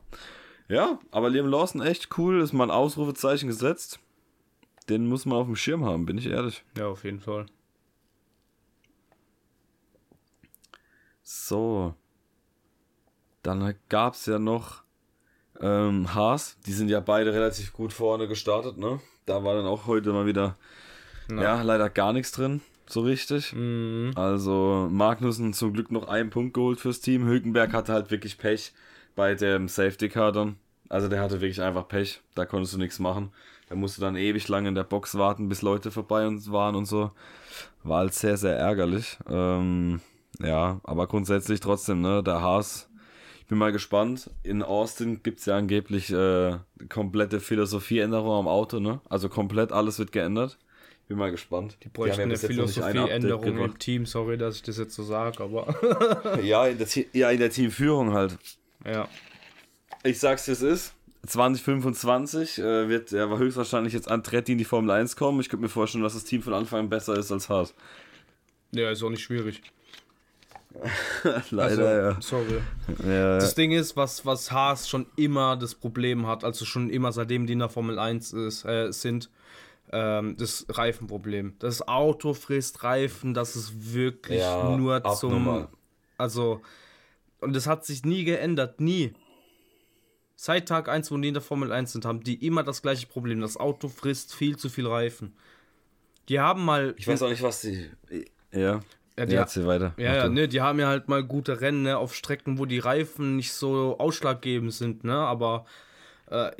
ja, 0.68 1.00
aber 1.12 1.30
Liam 1.30 1.48
Lawson 1.48 1.82
echt 1.82 2.18
cool, 2.18 2.42
ist 2.42 2.52
mal 2.52 2.66
ein 2.66 2.72
Ausrufezeichen 2.72 3.48
gesetzt. 3.48 4.00
Den 4.90 5.08
muss 5.08 5.26
man 5.26 5.38
auf 5.38 5.46
dem 5.46 5.56
Schirm 5.56 5.86
haben, 5.86 6.06
bin 6.06 6.18
ich 6.18 6.28
ehrlich. 6.28 6.64
Ja, 6.78 6.88
auf 6.88 7.06
jeden 7.06 7.22
Fall. 7.22 7.46
So. 11.24 11.96
Dann 13.46 13.76
gab 13.90 14.16
es 14.16 14.26
ja 14.26 14.40
noch 14.40 14.82
ähm, 15.62 16.14
Haas. 16.16 16.58
Die 16.66 16.74
sind 16.74 16.90
ja 16.90 17.00
beide 17.00 17.32
relativ 17.32 17.74
gut 17.74 17.94
vorne 17.94 18.28
gestartet, 18.28 18.78
ne? 18.78 19.00
Da 19.28 19.44
war 19.44 19.54
dann 19.54 19.66
auch 19.66 19.86
heute 19.86 20.12
mal 20.14 20.26
wieder, 20.26 20.58
Na. 21.28 21.44
ja, 21.44 21.62
leider 21.62 21.90
gar 21.90 22.12
nichts 22.12 22.32
drin, 22.32 22.62
so 22.88 23.02
richtig. 23.02 23.54
Mhm. 23.54 24.14
Also 24.16 24.88
Magnussen 24.90 25.54
zum 25.54 25.74
Glück 25.74 25.92
noch 25.92 26.08
einen 26.08 26.32
Punkt 26.32 26.56
geholt 26.56 26.80
fürs 26.80 27.02
Team. 27.02 27.26
Hülkenberg 27.26 27.72
hatte 27.74 27.94
halt 27.94 28.10
wirklich 28.10 28.38
Pech 28.40 28.74
bei 29.16 29.36
dem 29.36 29.68
Safety 29.68 30.10
Car 30.10 30.32
dann. 30.32 30.58
Also 30.90 31.08
der 31.08 31.22
hatte 31.22 31.42
wirklich 31.42 31.62
einfach 31.62 31.88
Pech, 31.88 32.22
da 32.34 32.46
konntest 32.46 32.74
du 32.74 32.80
nichts 32.80 33.00
machen. 33.00 33.32
Da 33.70 33.76
musst 33.76 33.98
du 33.98 34.02
dann 34.02 34.16
ewig 34.16 34.48
lang 34.48 34.66
in 34.66 34.76
der 34.76 34.84
Box 34.84 35.18
warten, 35.18 35.50
bis 35.50 35.62
Leute 35.62 35.92
vorbei 35.92 36.28
und 36.28 36.52
waren 36.52 36.76
und 36.76 36.86
so. 36.86 37.12
War 37.84 38.00
halt 38.00 38.14
sehr, 38.14 38.38
sehr 38.38 38.58
ärgerlich. 38.58 39.18
Ähm, 39.30 40.02
ja, 40.40 40.80
aber 40.84 41.08
grundsätzlich 41.08 41.60
trotzdem, 41.60 42.02
ne, 42.02 42.22
der 42.22 42.42
Haas, 42.42 42.90
ich 43.46 43.50
bin 43.50 43.60
mal 43.60 43.72
gespannt. 43.72 44.32
In 44.42 44.64
Austin 44.64 45.22
gibt 45.22 45.40
es 45.40 45.46
ja 45.46 45.56
angeblich 45.56 46.12
äh, 46.12 46.58
komplette 46.90 47.40
Philosophieänderung 47.40 48.40
am 48.40 48.48
Auto, 48.48 48.80
ne? 48.80 49.02
Also 49.08 49.30
komplett 49.30 49.72
alles 49.72 50.00
wird 50.00 50.12
geändert. 50.12 50.58
Ich 51.04 51.10
bin 51.10 51.20
mal 51.20 51.30
gespannt. 51.30 51.78
Die 51.84 51.90
bräuchten 51.90 52.22
eine 52.22 52.38
Philosophieänderung 52.38 53.60
im 53.60 53.78
Team, 53.78 54.08
sorry, 54.08 54.40
dass 54.40 54.56
ich 54.56 54.64
das 54.64 54.80
jetzt 54.80 54.96
so 54.96 55.04
sage, 55.04 55.44
aber. 55.44 56.40
ja, 56.44 56.66
in 56.66 56.80
der, 56.80 56.88
ja, 57.14 57.30
in 57.30 57.38
der 57.38 57.52
Teamführung 57.52 58.14
halt. 58.14 58.36
Ja. 58.84 59.08
Ich 60.04 60.18
sag's, 60.18 60.48
wie 60.48 60.52
es 60.54 60.64
ist. 60.64 60.94
2025 61.28 62.58
äh, 62.58 62.90
wird 62.90 63.12
ja 63.12 63.28
höchstwahrscheinlich 63.28 63.94
jetzt 63.94 64.10
Andretti 64.10 64.54
in 64.54 64.58
die 64.58 64.66
Formel 64.66 64.90
1 64.90 65.18
kommen. 65.18 65.40
Ich 65.40 65.50
könnte 65.50 65.62
mir 65.62 65.70
vorstellen, 65.70 66.04
dass 66.04 66.16
das 66.16 66.24
Team 66.24 66.42
von 66.42 66.56
Anfang 66.56 66.80
an 66.80 66.90
besser 66.90 67.16
ist 67.16 67.32
als 67.32 67.48
Haas. 67.48 67.76
Ja, 68.72 68.90
ist 68.90 69.04
auch 69.04 69.12
nicht 69.12 69.22
schwierig. 69.22 69.62
Leider, 71.52 71.64
also, 71.64 71.84
ja. 71.84 72.22
Sorry. 72.22 72.62
Ja. 73.06 73.36
Das 73.38 73.56
Ding 73.56 73.72
ist, 73.72 73.96
was, 73.96 74.26
was 74.26 74.52
Haas 74.52 74.90
schon 74.90 75.06
immer 75.16 75.56
das 75.56 75.76
Problem 75.76 76.28
hat, 76.28 76.44
also 76.44 76.66
schon 76.66 76.90
immer 76.90 77.12
seitdem 77.12 77.48
die 77.48 77.54
in 77.54 77.60
der 77.60 77.70
Formel 77.70 78.00
1 78.00 78.34
ist, 78.34 78.66
äh, 78.66 78.92
sind, 78.92 79.30
ähm, 79.92 80.36
das 80.38 80.66
Reifenproblem. 80.70 81.56
Das 81.60 81.88
Auto 81.88 82.34
frisst 82.34 82.84
Reifen, 82.84 83.34
das 83.34 83.56
ist 83.56 83.94
wirklich 83.94 84.40
ja, 84.40 84.76
nur 84.76 85.04
zum. 85.16 85.68
Also, 86.18 86.62
und 87.40 87.56
das 87.56 87.68
hat 87.68 87.86
sich 87.86 88.04
nie 88.04 88.24
geändert, 88.24 88.80
nie. 88.80 89.14
Seit 90.36 90.68
Tag 90.68 90.90
1, 90.90 91.12
wo 91.12 91.18
die 91.18 91.30
in 91.30 91.34
der 91.34 91.44
Formel 91.44 91.72
1 91.72 91.94
sind, 91.94 92.06
haben 92.06 92.22
die 92.22 92.46
immer 92.46 92.64
das 92.64 92.82
gleiche 92.82 93.08
Problem. 93.08 93.40
Das 93.40 93.58
Auto 93.58 93.88
frisst 93.88 94.34
viel 94.34 94.58
zu 94.58 94.70
viel 94.70 94.88
Reifen. 94.88 95.36
Die 96.28 96.40
haben 96.40 96.66
mal. 96.66 96.94
Ich 96.98 97.08
weiß 97.08 97.22
auch 97.22 97.30
nicht, 97.30 97.42
was 97.42 97.62
die. 97.62 97.90
Ja. 98.52 98.82
Ja, 99.18 99.26
die, 99.26 99.36
ja, 99.36 99.66
weiter. 99.66 99.94
Ja, 99.98 100.16
ja, 100.16 100.30
ne, 100.30 100.48
die 100.48 100.62
haben 100.62 100.80
ja 100.80 100.88
halt 100.88 101.08
mal 101.08 101.24
gute 101.24 101.62
Rennen 101.62 101.84
ne, 101.84 101.98
auf 101.98 102.14
Strecken, 102.14 102.60
wo 102.60 102.66
die 102.66 102.80
Reifen 102.80 103.38
nicht 103.38 103.54
so 103.54 103.98
ausschlaggebend 103.98 104.74
sind, 104.74 105.06
ne, 105.06 105.16
aber 105.16 105.66
äh, 106.30 106.52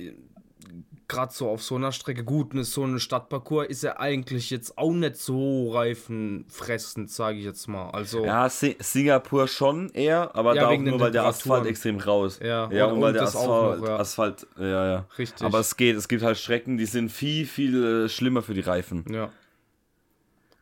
gerade 1.08 1.34
so 1.34 1.50
auf 1.50 1.62
so 1.62 1.76
einer 1.76 1.92
Strecke, 1.92 2.24
gut, 2.24 2.54
ne, 2.54 2.64
so 2.64 2.84
ein 2.84 3.00
Stadtparcours 3.00 3.68
ist 3.68 3.84
ja 3.84 4.00
eigentlich 4.00 4.50
jetzt 4.50 4.78
auch 4.78 4.94
nicht 4.94 5.18
so 5.18 5.72
reifenfressend, 5.72 7.12
sage 7.12 7.40
ich 7.40 7.46
jetzt 7.46 7.68
mal. 7.68 7.90
Also, 7.90 8.26
ja, 8.26 8.50
Singapur 8.50 9.48
schon 9.48 9.90
eher, 9.90 10.34
aber 10.36 10.56
ja, 10.56 10.64
da 10.64 10.68
auch 10.70 10.78
nur, 10.78 11.00
weil 11.00 11.12
der 11.12 11.26
Asphalt 11.26 11.66
extrem 11.66 12.00
raus. 12.00 12.40
Ja, 12.42 12.72
ja 12.72 12.86
und, 12.86 12.94
und 12.94 13.02
weil 13.02 13.14
der 13.14 13.24
Asphalt, 13.24 13.82
noch, 13.82 13.88
ja. 13.88 13.98
Asphalt, 13.98 14.48
ja, 14.58 14.88
ja. 14.88 15.06
Richtig. 15.18 15.46
Aber 15.46 15.60
es 15.60 15.76
geht, 15.76 15.96
es 15.98 16.08
gibt 16.08 16.24
halt 16.24 16.38
Strecken, 16.38 16.78
die 16.78 16.86
sind 16.86 17.12
viel, 17.12 17.46
viel 17.46 18.06
äh, 18.06 18.10
schlimmer 18.10 18.42
für 18.42 18.54
die 18.54 18.62
Reifen. 18.62 19.04
Ja. 19.10 19.30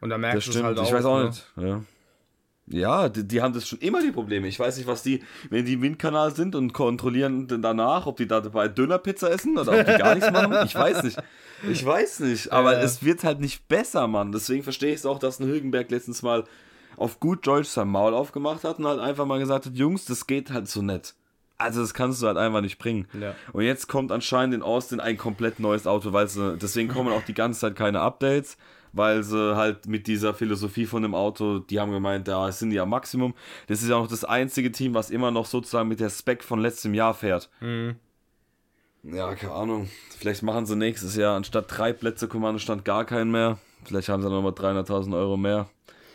Und 0.03 0.09
da 0.09 0.17
merkst 0.17 0.47
du 0.47 0.51
es 0.51 0.61
halt 0.61 0.77
auch. 0.77 0.85
Ich 0.85 0.91
weiß 0.91 1.05
auch 1.05 1.19
ne? 1.19 1.25
nicht, 1.27 1.45
ja. 1.55 1.81
Ja, 2.67 3.09
die, 3.09 3.25
die, 3.25 3.41
haben 3.41 3.53
das 3.53 3.67
schon 3.67 3.79
immer 3.79 4.01
die 4.01 4.11
Probleme. 4.11 4.47
Ich 4.47 4.59
weiß 4.59 4.77
nicht, 4.77 4.87
was 4.87 5.01
die, 5.01 5.23
wenn 5.49 5.65
die 5.65 5.73
im 5.73 5.81
Windkanal 5.81 6.35
sind 6.35 6.55
und 6.55 6.73
kontrollieren 6.73 7.47
danach, 7.61 8.05
ob 8.05 8.17
die 8.17 8.27
da 8.27 8.41
dabei 8.41 8.67
Dönerpizza 8.67 9.29
essen 9.29 9.57
oder 9.57 9.79
ob 9.79 9.85
die 9.85 9.97
gar 9.97 10.15
nichts 10.15 10.29
machen. 10.31 10.57
Ich 10.65 10.75
weiß 10.75 11.03
nicht. 11.03 11.17
Ich 11.69 11.85
weiß 11.85 12.19
nicht. 12.21 12.51
Aber 12.51 12.77
äh. 12.77 12.83
es 12.83 13.03
wird 13.03 13.23
halt 13.23 13.39
nicht 13.39 13.69
besser, 13.69 14.07
Mann. 14.07 14.33
Deswegen 14.33 14.63
verstehe 14.63 14.91
ich 14.91 14.99
es 14.99 15.05
auch, 15.05 15.19
dass 15.19 15.39
ein 15.39 15.47
Hülkenberg 15.47 15.89
letztens 15.89 16.21
mal 16.21 16.43
auf 16.97 17.21
gut 17.21 17.47
Deutsch 17.47 17.69
sein 17.69 17.87
Maul 17.87 18.13
aufgemacht 18.13 18.65
hat 18.65 18.79
und 18.79 18.87
halt 18.87 18.99
einfach 18.99 19.25
mal 19.25 19.39
gesagt 19.39 19.65
hat, 19.65 19.73
Jungs, 19.75 20.03
das 20.03 20.27
geht 20.27 20.51
halt 20.51 20.67
so 20.67 20.81
nett. 20.81 21.15
Also 21.57 21.81
das 21.81 21.93
kannst 21.93 22.21
du 22.21 22.27
halt 22.27 22.37
einfach 22.37 22.61
nicht 22.61 22.77
bringen. 22.77 23.07
Ja. 23.17 23.35
Und 23.53 23.63
jetzt 23.63 23.87
kommt 23.87 24.11
anscheinend 24.11 24.55
in 24.55 24.61
Austin 24.61 24.99
ein 24.99 25.17
komplett 25.17 25.61
neues 25.61 25.87
Auto, 25.87 26.11
weil 26.11 26.27
sie, 26.27 26.57
deswegen 26.57 26.89
kommen 26.89 27.13
auch 27.13 27.23
die 27.23 27.33
ganze 27.33 27.61
Zeit 27.61 27.75
keine 27.75 28.01
Updates 28.01 28.57
weil 28.93 29.23
sie 29.23 29.55
halt 29.55 29.87
mit 29.87 30.07
dieser 30.07 30.33
Philosophie 30.33 30.85
von 30.85 31.01
dem 31.01 31.15
Auto, 31.15 31.59
die 31.59 31.79
haben 31.79 31.91
gemeint, 31.91 32.27
da 32.27 32.51
sind 32.51 32.69
die 32.69 32.79
am 32.79 32.89
Maximum. 32.89 33.33
Das 33.67 33.81
ist 33.81 33.89
ja 33.89 33.95
auch 33.95 34.07
das 34.07 34.23
einzige 34.23 34.71
Team, 34.71 34.93
was 34.93 35.09
immer 35.09 35.31
noch 35.31 35.47
sozusagen 35.47 35.89
mit 35.89 35.99
der 35.99 36.09
Spec 36.09 36.43
von 36.43 36.61
letztem 36.61 36.93
Jahr 36.93 37.13
fährt. 37.13 37.49
Mhm. 37.59 37.95
Ja, 39.03 39.35
keine 39.35 39.53
Ahnung. 39.53 39.89
Vielleicht 40.17 40.43
machen 40.43 40.65
sie 40.65 40.77
nächstes 40.77 41.17
Jahr 41.17 41.35
anstatt 41.35 41.65
drei 41.67 41.91
Plätze 41.91 42.27
Kommandostand 42.27 42.85
gar 42.85 43.03
keinen 43.03 43.31
mehr. 43.31 43.57
Vielleicht 43.83 44.07
haben 44.07 44.21
sie 44.21 44.29
dann 44.29 44.41
nochmal 44.41 44.53
300.000 44.53 45.13
Euro 45.17 45.35
mehr. 45.35 45.67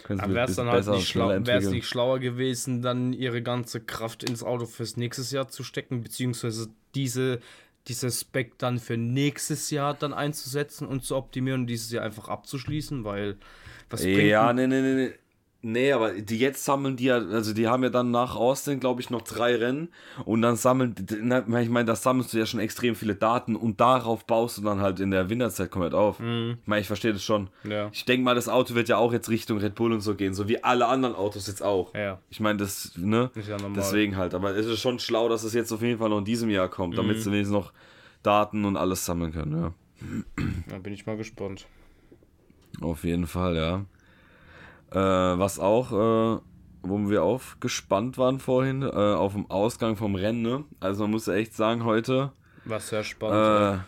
Aber 0.08 0.34
wäre 0.34 0.48
es 0.48 0.56
dann 0.56 0.68
halt 0.68 0.86
nicht, 0.86 1.08
schlau 1.08 1.38
nicht 1.38 1.86
schlauer 1.86 2.18
gewesen, 2.18 2.80
dann 2.80 3.12
ihre 3.12 3.42
ganze 3.42 3.80
Kraft 3.80 4.22
ins 4.22 4.42
Auto 4.42 4.64
fürs 4.64 4.96
nächstes 4.96 5.32
Jahr 5.32 5.48
zu 5.48 5.62
stecken, 5.62 6.02
beziehungsweise 6.02 6.68
diese 6.94 7.40
dieses 7.88 8.20
Spec 8.20 8.58
dann 8.58 8.78
für 8.78 8.96
nächstes 8.96 9.70
Jahr 9.70 9.94
dann 9.94 10.12
einzusetzen 10.12 10.86
und 10.86 11.04
zu 11.04 11.16
optimieren 11.16 11.62
und 11.62 11.66
dieses 11.66 11.90
Jahr 11.90 12.04
einfach 12.04 12.28
abzuschließen, 12.28 13.04
weil 13.04 13.36
was 13.90 14.02
bringt 14.02 14.22
Ja, 14.22 14.52
nee, 14.52 14.66
nee, 14.66 14.80
nee, 14.80 15.12
nee. 15.62 15.92
Aber 15.92 16.12
die 16.12 16.38
jetzt 16.38 16.64
sammeln 16.64 16.96
die 16.96 17.04
ja, 17.04 17.16
also 17.16 17.52
die 17.52 17.68
haben 17.68 17.82
ja 17.82 17.90
dann 17.90 18.10
nach 18.10 18.36
Austin, 18.36 18.80
glaube 18.80 19.00
ich, 19.00 19.10
noch 19.10 19.22
drei 19.22 19.56
Rennen 19.56 19.88
und 20.24 20.42
dann 20.42 20.56
sammeln, 20.56 20.94
ich 21.08 21.68
meine, 21.68 21.84
da 21.84 21.96
sammelst 21.96 22.32
du 22.32 22.38
ja 22.38 22.46
schon 22.46 22.60
extrem 22.60 22.94
viele 22.94 23.14
Daten 23.14 23.56
und 23.56 23.80
darauf 23.80 24.26
baust 24.26 24.58
du 24.58 24.62
dann 24.62 24.80
halt 24.80 25.00
in 25.00 25.10
der 25.10 25.30
Winterzeit 25.30 25.70
komplett 25.70 25.94
auf. 25.94 26.20
Mhm. 26.20 26.58
Ich 26.62 26.68
meine, 26.68 26.80
ich 26.80 26.86
verstehe 26.86 27.12
das 27.12 27.22
schon. 27.22 27.50
Ja. 27.64 27.88
Ich 27.92 28.04
denke 28.04 28.24
mal, 28.24 28.34
das 28.34 28.48
Auto 28.48 28.74
wird 28.74 28.88
ja 28.88 28.96
auch 28.96 29.12
jetzt 29.12 29.28
Richtung 29.28 29.58
Red 29.58 29.74
Bull 29.74 29.92
und 29.92 30.00
so 30.00 30.14
gehen, 30.14 30.34
so 30.34 30.48
wie 30.48 30.62
alle 30.62 30.86
anderen 30.86 31.14
Autos 31.14 31.46
jetzt 31.46 31.62
auch. 31.62 31.94
Ja. 31.94 32.20
Ich 32.30 32.40
meine, 32.40 32.58
das, 32.58 32.92
ne? 32.96 33.30
Ist 33.34 33.48
ja 33.48 33.56
normal. 33.56 33.76
Deswegen 33.76 34.16
halt, 34.16 34.34
aber 34.34 34.56
es 34.56 34.66
ist 34.66 34.80
schon 34.80 34.98
schlau, 34.98 35.28
dass 35.28 35.44
es 35.44 35.54
jetzt 35.54 35.72
auf 35.72 35.82
jeden 35.82 35.98
Fall 35.98 36.08
noch 36.08 36.18
in 36.18 36.24
diesem 36.24 36.50
Jahr 36.50 36.68
kommt, 36.68 36.96
damit 36.96 37.16
mhm. 37.16 37.20
sie 37.20 37.32
wenigstens 37.32 37.54
noch 37.54 37.72
Daten 38.22 38.64
und 38.64 38.76
alles 38.76 39.04
sammeln 39.04 39.32
können, 39.32 39.52
ja. 39.52 39.74
Da 40.68 40.78
bin 40.78 40.92
ich 40.92 41.06
mal 41.06 41.16
gespannt. 41.16 41.66
Auf 42.80 43.04
jeden 43.04 43.26
Fall, 43.26 43.56
ja. 43.56 43.84
Äh, 44.90 44.96
was 44.96 45.58
auch 45.58 46.38
äh, 46.38 46.40
wo 46.82 47.10
wir 47.10 47.22
aufgespannt 47.22 48.18
waren 48.18 48.38
vorhin, 48.40 48.82
äh, 48.82 48.86
auf 48.86 49.32
dem 49.32 49.50
Ausgang 49.50 49.96
vom 49.96 50.14
Rennen. 50.14 50.42
Ne? 50.42 50.64
Also 50.80 51.04
man 51.04 51.12
muss 51.12 51.28
echt 51.28 51.54
sagen, 51.54 51.84
heute. 51.84 52.32
Was 52.64 52.88
sehr 52.88 53.04
spannend. 53.04 53.80
Äh, 53.80 53.84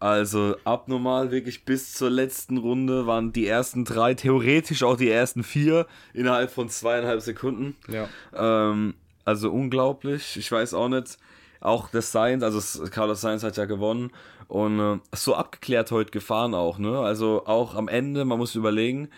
also 0.00 0.56
abnormal, 0.64 1.32
wirklich 1.32 1.64
bis 1.64 1.92
zur 1.92 2.10
letzten 2.10 2.58
Runde 2.58 3.06
waren 3.06 3.32
die 3.32 3.46
ersten 3.46 3.84
drei, 3.84 4.14
theoretisch 4.14 4.82
auch 4.84 4.96
die 4.96 5.10
ersten 5.10 5.42
vier 5.42 5.86
innerhalb 6.14 6.50
von 6.50 6.68
zweieinhalb 6.68 7.20
Sekunden. 7.20 7.76
Ja. 7.88 8.08
Ähm, 8.34 8.94
also 9.24 9.50
unglaublich. 9.50 10.36
Ich 10.36 10.50
weiß 10.50 10.74
auch 10.74 10.88
nicht. 10.88 11.18
Auch 11.60 11.90
das 11.90 12.12
Sainz, 12.12 12.44
also 12.44 12.84
Carlos 12.84 13.20
Sainz 13.20 13.42
hat 13.42 13.56
ja 13.56 13.64
gewonnen 13.64 14.12
und 14.46 14.78
äh, 14.78 14.98
so 15.12 15.34
abgeklärt 15.34 15.90
heute 15.90 16.12
gefahren 16.12 16.54
auch, 16.54 16.78
ne? 16.78 17.00
Also 17.00 17.46
auch 17.46 17.74
am 17.74 17.88
Ende, 17.88 18.24
man 18.24 18.38
muss 18.38 18.54
überlegen, 18.54 19.08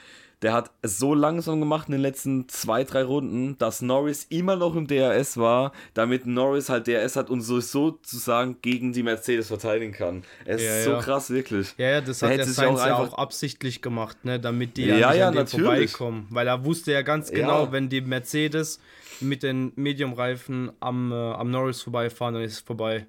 der 0.43 0.55
hat 0.55 0.71
es 0.81 0.99
so 0.99 1.15
langsam 1.15 1.61
gemacht 1.61 1.89
in 1.89 1.93
den 1.93 2.01
letzten 2.01 2.49
zwei, 2.49 2.85
drei 2.85 3.03
Runden, 3.03 3.59
dass 3.59 3.83
Norris 3.83 4.27
immer 4.31 4.57
noch 4.57 4.75
im 4.75 4.87
DRS 4.87 5.37
war, 5.37 5.73
damit 5.93 6.27
Norris 6.27 6.71
halt 6.71 6.87
DRS 6.87 7.17
hat 7.17 7.29
und 7.29 7.43
so 7.43 7.61
sozusagen 7.61 8.57
gegen 8.63 8.93
die 8.93 9.03
Mercedes 9.03 9.49
verteidigen 9.49 9.93
kann. 9.93 10.23
Es 10.47 10.63
ja, 10.63 10.79
ist 10.79 10.85
so 10.85 10.99
krass, 10.99 11.31
wirklich. 11.31 11.75
Ja, 11.77 11.91
ja 11.91 12.01
das 12.01 12.23
hat 12.23 12.31
der 12.31 12.47
Sainz 12.47 12.81
ja 12.81 12.97
auch 12.97 13.15
absichtlich 13.15 13.83
gemacht, 13.83 14.25
ne, 14.25 14.41
damit 14.41 14.77
die 14.77 14.87
ja, 14.87 14.97
ja 14.97 15.11
nicht 15.11 15.19
ja, 15.19 15.29
an 15.29 15.35
dem 15.35 15.47
vorbeikommen. 15.47 16.27
Weil 16.31 16.47
er 16.47 16.65
wusste 16.65 16.93
ja 16.93 17.03
ganz 17.03 17.31
genau, 17.31 17.71
wenn 17.73 17.89
die 17.89 18.01
Mercedes 18.01 18.81
mit 19.21 19.43
den 19.43 19.73
Medium-Reifen 19.77 20.73
am, 20.81 21.13
äh, 21.13 21.15
am 21.15 21.51
Norris 21.51 21.83
vorbeifahren, 21.83 22.35
dann 22.35 22.45
ist 22.45 22.53
es 22.53 22.61
vorbei. 22.61 23.07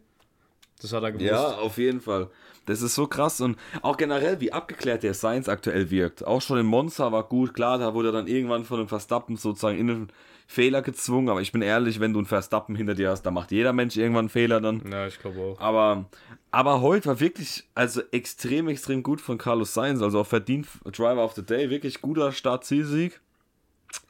Das 0.82 0.92
hat 0.92 1.04
er 1.04 1.12
gewusst. 1.12 1.30
Ja, 1.30 1.52
auf 1.58 1.78
jeden 1.78 2.02
Fall. 2.02 2.30
Das 2.66 2.82
ist 2.82 2.96
so 2.96 3.08
krass 3.08 3.42
und 3.42 3.58
auch 3.82 3.98
generell, 3.98 4.40
wie 4.40 4.54
abgeklärt 4.54 5.04
der 5.04 5.14
Science 5.14 5.50
aktuell 5.50 5.90
wirkt. 5.90 6.26
Auch 6.26 6.42
schon 6.42 6.60
in 6.60 6.66
Monza 6.66 7.12
war 7.12 7.24
gut, 7.24 7.54
klar, 7.54 7.80
da 7.80 7.94
wurde 7.94 8.10
er 8.10 8.14
dann 8.14 8.28
irgendwann 8.28 8.66
von 8.66 8.80
einem 8.80 8.88
Verstappen 8.88 9.36
sozusagen 9.36 9.80
in 9.80 9.90
einen 9.90 10.12
Fehler 10.48 10.82
gezwungen, 10.82 11.30
aber 11.30 11.42
ich 11.42 11.52
bin 11.52 11.62
ehrlich, 11.62 12.00
wenn 12.00 12.14
du 12.14 12.20
einen 12.20 12.28
Verstappen 12.28 12.76
hinter 12.76 12.94
dir 12.94 13.10
hast, 13.10 13.24
da 13.24 13.32
macht 13.32 13.52
jeder 13.52 13.74
Mensch 13.74 13.96
irgendwann 13.96 14.24
einen 14.24 14.30
Fehler 14.30 14.62
dann. 14.62 14.84
Ja, 14.92 15.08
ich 15.08 15.18
glaube 15.18 15.40
auch. 15.40 15.60
Aber, 15.60 16.06
aber 16.52 16.82
heute 16.82 17.08
war 17.08 17.20
wirklich, 17.20 17.64
also 17.74 18.02
extrem, 18.12 18.68
extrem 18.68 19.02
gut 19.02 19.22
von 19.22 19.38
Carlos 19.38 19.74
Sainz, 19.74 20.02
also 20.02 20.20
auch 20.20 20.28
verdient 20.28 20.68
Driver 20.84 21.24
of 21.24 21.34
the 21.34 21.44
Day, 21.44 21.70
wirklich 21.70 22.02
guter 22.02 22.32
Start-Zielsieg. 22.32 23.22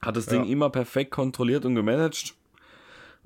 Hat 0.02 0.18
das 0.18 0.26
ja. 0.26 0.34
Ding 0.34 0.46
immer 0.46 0.70
perfekt 0.70 1.12
kontrolliert 1.12 1.64
und 1.66 1.76
gemanagt. 1.76 2.34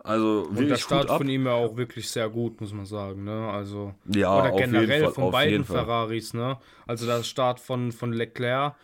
Also 0.06 0.48
und 0.50 0.68
der 0.68 0.78
Start 0.78 1.10
von 1.10 1.28
ihm 1.28 1.46
ja 1.46 1.54
auch 1.54 1.76
wirklich 1.78 2.10
sehr 2.10 2.30
gut, 2.30 2.62
muss 2.62 2.72
man 2.74 2.86
sagen. 2.86 3.24
Ne? 3.24 3.50
Also 3.50 3.96
ja, 4.06 4.38
oder 4.38 4.52
generell 4.52 5.10
von 5.10 5.32
beiden 5.32 5.66
Ferraris. 5.66 6.34
Ne? 6.34 6.58
Also 6.86 7.06
der 7.08 7.24
Start 7.24 7.60
von, 7.60 7.92
von 7.92 8.14
Leclerc 8.14 8.76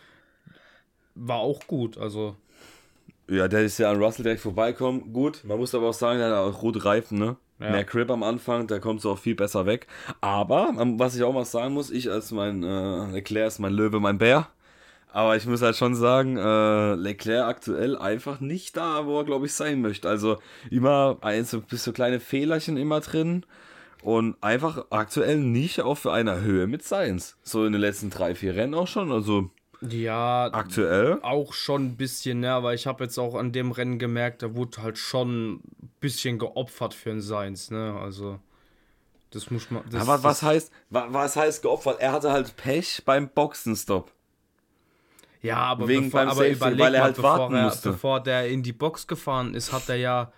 war 1.14 1.38
auch 1.38 1.68
gut. 1.68 1.98
Also 1.98 2.36
ja, 3.30 3.48
der 3.48 3.62
ist 3.62 3.78
ja 3.78 3.92
an 3.92 4.02
Russell 4.02 4.24
direkt 4.24 4.42
vorbeikommen. 4.42 5.14
Gut, 5.14 5.44
man 5.46 5.58
muss 5.58 5.76
aber 5.76 5.90
auch 5.90 5.94
sagen, 5.94 6.20
der 6.20 6.32
hat 6.32 6.38
auch 6.38 6.62
rote 6.62 6.84
Reifen, 6.84 7.18
ne? 7.18 7.38
Ja. 7.60 7.70
Mehr 7.70 7.84
Grip 7.84 8.10
am 8.10 8.24
Anfang, 8.24 8.66
da 8.66 8.80
kommt 8.80 9.02
so 9.02 9.12
auch 9.12 9.20
viel 9.20 9.36
besser 9.36 9.68
weg. 9.68 9.86
Aber, 10.20 10.74
was 10.98 11.16
ich 11.16 11.22
auch 11.24 11.32
mal 11.32 11.46
sagen 11.46 11.76
muss, 11.76 11.92
ich 11.92 12.10
als 12.10 12.32
mein 12.32 12.64
äh, 12.64 13.12
Leclerc 13.12 13.48
ist 13.48 13.60
mein 13.60 13.74
Löwe, 13.74 14.00
mein 14.00 14.18
Bär. 14.18 14.50
Aber 15.14 15.36
ich 15.36 15.46
muss 15.46 15.62
halt 15.62 15.76
schon 15.76 15.96
sagen, 15.96 16.38
äh, 16.38 16.96
Leclerc 16.96 17.46
aktuell 17.48 17.98
einfach 17.98 18.40
nicht 18.40 18.78
da, 18.78 19.06
wo 19.06 19.20
er, 19.20 19.26
glaube 19.26 19.46
ich, 19.46 19.54
sein 19.54 19.82
möchte. 19.82 20.08
Also 20.08 20.38
immer 20.70 21.18
ein 21.22 21.44
so, 21.44 21.62
bis 21.62 21.84
so 21.84 21.92
kleine 21.92 22.20
Fehlerchen 22.20 22.78
immer 22.78 23.02
drin. 23.02 23.46
Und 24.04 24.36
einfach 24.42 24.86
aktuell 24.90 25.38
nicht 25.38 25.82
auf 25.82 26.08
einer 26.08 26.42
Höhe 26.42 26.66
mit 26.66 26.84
Science. 26.84 27.38
So 27.44 27.66
in 27.66 27.74
den 27.74 27.82
letzten 27.82 28.10
drei, 28.10 28.34
vier 28.34 28.56
Rennen 28.56 28.74
auch 28.74 28.88
schon. 28.88 29.12
Also 29.12 29.52
ja, 29.82 30.50
aktuell. 30.54 31.20
Auch 31.24 31.54
schon 31.54 31.86
ein 31.88 31.98
bisschen, 31.98 32.42
ne? 32.42 32.52
Aber 32.52 32.74
ich 32.74 32.86
habe 32.86 33.04
jetzt 33.04 33.18
auch 33.18 33.36
an 33.36 33.52
dem 33.52 33.72
Rennen 33.72 33.98
gemerkt, 33.98 34.44
da 34.44 34.56
wurde 34.56 34.84
halt 34.84 34.98
schon 34.98 35.56
ein 35.56 35.92
bisschen 36.00 36.38
geopfert 36.38 36.94
für 36.94 37.10
den 37.10 37.22
Science, 37.22 37.72
ne? 37.72 37.98
Also. 38.00 38.40
Das 39.32 39.50
muss 39.50 39.72
man. 39.72 39.84
Das, 39.90 40.02
Aber 40.08 40.24
was 40.24 40.44
heißt, 40.44 40.72
was 40.90 41.36
heißt 41.36 41.62
geopfert? 41.64 42.00
Er 42.00 42.12
hatte 42.12 42.32
halt 42.32 42.56
Pech 42.58 43.04
beim 43.06 43.30
Boxenstopp. 43.30 44.12
Ja, 45.42 45.58
aber, 45.58 45.88
Wegen 45.88 46.06
bevor, 46.06 46.22
aber 46.22 46.34
Safety, 46.34 46.56
überleg 46.56 46.80
weil 46.80 46.96
er 46.96 47.04
halt 47.04 47.16
bevor 47.16 47.40
warten 47.40 47.56
er, 47.56 47.64
musste. 47.66 47.92
Bevor 47.92 48.22
der 48.22 48.48
in 48.48 48.64
die 48.64 48.74
Box 48.74 49.08
gefahren 49.08 49.54
ist, 49.56 49.74
hat 49.74 49.90
er 49.90 49.96
ja 49.96 50.32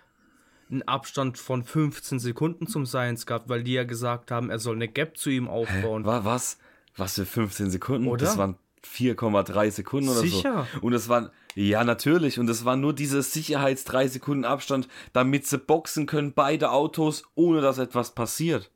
einen 0.70 0.82
Abstand 0.82 1.38
von 1.38 1.62
15 1.62 2.18
Sekunden 2.18 2.66
zum 2.66 2.86
Science 2.86 3.26
gehabt, 3.26 3.48
weil 3.48 3.62
die 3.62 3.74
ja 3.74 3.84
gesagt 3.84 4.30
haben, 4.30 4.50
er 4.50 4.58
soll 4.58 4.76
eine 4.76 4.88
Gap 4.88 5.18
zu 5.18 5.30
ihm 5.30 5.48
aufbauen. 5.48 6.04
Hä? 6.04 6.20
Was? 6.22 6.58
Was 6.96 7.14
für 7.14 7.26
15 7.26 7.70
Sekunden? 7.70 8.08
Oder? 8.08 8.24
Das 8.24 8.38
waren 8.38 8.56
4,3 8.84 9.70
Sekunden 9.70 10.08
oder 10.08 10.20
Sicher? 10.20 10.66
so. 10.72 10.80
Und 10.80 10.92
es 10.92 11.08
waren, 11.08 11.30
ja, 11.54 11.84
natürlich. 11.84 12.38
Und 12.38 12.48
es 12.48 12.64
war 12.64 12.76
nur 12.76 12.94
diese 12.94 13.22
Sicherheits 13.22 13.84
3 13.84 14.08
Sekunden 14.08 14.44
Abstand, 14.44 14.88
damit 15.12 15.46
sie 15.46 15.58
boxen 15.58 16.06
können, 16.06 16.32
beide 16.32 16.70
Autos, 16.70 17.24
ohne 17.34 17.60
dass 17.60 17.78
etwas 17.78 18.14
passiert. 18.14 18.70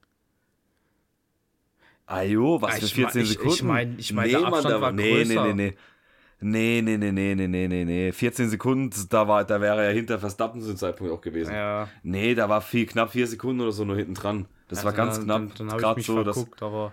Ajo, 2.06 2.61
was 2.62 2.78
für 2.78 2.87
14 2.87 3.23
ich, 3.23 3.28
Sekunden? 3.30 3.54
Ich 3.54 3.62
meine, 3.62 3.94
ich 3.99 4.12
mein, 4.12 4.26
nee, 4.26 4.32
der 4.32 4.47
Abstand 4.47 4.73
Mann, 4.73 4.80
war 4.80 4.92
nee, 4.92 5.25
größer. 5.25 5.47
Nee, 5.47 5.54
nee, 5.54 5.70
nee. 5.70 5.76
Nee, 6.40 6.83
nee, 6.85 6.97
nee, 6.97 7.11
nee, 7.11 7.35
nee, 7.35 7.49
nee, 7.49 7.66
nee, 7.66 7.85
nee. 7.85 8.12
14 8.12 8.49
Sekunden, 8.49 8.90
da, 9.09 9.26
war, 9.26 9.45
da 9.45 9.61
wäre 9.61 9.85
er 9.85 9.92
hinter 9.92 10.21
Verstappen 10.21 10.61
zu 10.61 10.68
dem 10.68 10.76
Zeitpunkt 10.76 11.12
auch 11.12 11.21
gewesen. 11.21 11.52
Ja. 11.52 11.88
Nee, 12.04 12.35
da 12.35 12.49
war 12.49 12.61
viel, 12.61 12.87
knapp 12.87 13.11
4 13.11 13.26
Sekunden 13.26 13.61
oder 13.61 13.73
so 13.73 13.85
nur 13.85 13.97
hinten 13.97 14.14
dran. 14.14 14.47
Das 14.68 14.80
ja, 14.80 14.85
war 14.85 14.92
ganz 14.92 15.21
knapp. 15.21 15.54
Dann, 15.57 15.68
ich 15.68 15.97
mich 15.97 16.07
so, 16.07 16.23
verguckt, 16.23 16.62
aber... 16.62 16.92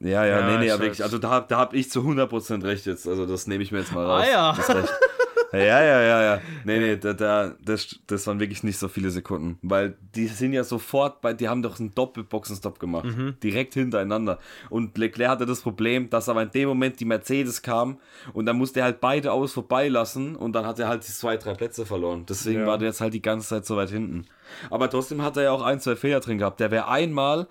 Ja, 0.00 0.26
ja, 0.26 0.40
ja 0.40 0.50
nee, 0.50 0.58
nee, 0.58 0.66
ja, 0.66 0.78
wirklich. 0.78 1.02
Also 1.02 1.18
da, 1.18 1.40
da 1.40 1.56
habe 1.56 1.76
ich 1.76 1.90
zu 1.90 2.00
100% 2.00 2.64
recht 2.64 2.84
jetzt. 2.84 3.08
Also 3.08 3.26
das 3.26 3.46
nehme 3.46 3.62
ich 3.62 3.72
mir 3.72 3.78
jetzt 3.78 3.92
mal 3.92 4.04
raus. 4.04 4.24
Ah 4.26 4.30
ja. 4.30 4.52
Das 4.52 4.74
recht. 4.74 4.92
Ja, 5.58 5.82
ja, 5.82 6.02
ja, 6.02 6.22
ja. 6.22 6.40
Nee, 6.64 6.78
nee, 6.78 6.96
da, 6.96 7.12
da, 7.12 7.54
das, 7.64 7.98
das 8.06 8.26
waren 8.26 8.40
wirklich 8.40 8.62
nicht 8.62 8.78
so 8.78 8.88
viele 8.88 9.10
Sekunden. 9.10 9.58
Weil 9.62 9.96
die 10.14 10.26
sind 10.26 10.52
ja 10.52 10.64
sofort 10.64 11.20
bei, 11.20 11.32
die 11.32 11.48
haben 11.48 11.62
doch 11.62 11.78
einen 11.80 11.94
Doppelboxenstopp 11.94 12.78
gemacht. 12.78 13.06
Mhm. 13.06 13.36
Direkt 13.42 13.74
hintereinander. 13.74 14.38
Und 14.70 14.96
Leclerc 14.98 15.30
hatte 15.30 15.46
das 15.46 15.60
Problem, 15.60 16.10
dass 16.10 16.28
aber 16.28 16.42
in 16.42 16.50
dem 16.50 16.68
Moment 16.68 17.00
die 17.00 17.04
Mercedes 17.04 17.62
kam 17.62 17.98
und 18.32 18.46
dann 18.46 18.56
musste 18.56 18.80
er 18.80 18.86
halt 18.86 19.00
beide 19.00 19.32
aus 19.32 19.52
vorbeilassen 19.52 20.36
und 20.36 20.52
dann 20.52 20.66
hat 20.66 20.78
er 20.78 20.88
halt 20.88 21.06
die 21.06 21.12
zwei, 21.12 21.36
drei 21.36 21.54
Plätze 21.54 21.86
verloren. 21.86 22.24
Deswegen 22.28 22.60
ja. 22.60 22.66
war 22.66 22.78
der 22.78 22.88
jetzt 22.88 23.00
halt 23.00 23.14
die 23.14 23.22
ganze 23.22 23.48
Zeit 23.48 23.66
so 23.66 23.76
weit 23.76 23.90
hinten. 23.90 24.26
Aber 24.70 24.90
trotzdem 24.90 25.22
hat 25.22 25.36
er 25.36 25.44
ja 25.44 25.52
auch 25.52 25.62
ein, 25.62 25.80
zwei 25.80 25.96
Fehler 25.96 26.20
drin 26.20 26.38
gehabt. 26.38 26.60
Der 26.60 26.70
wäre 26.70 26.88
einmal, 26.88 27.46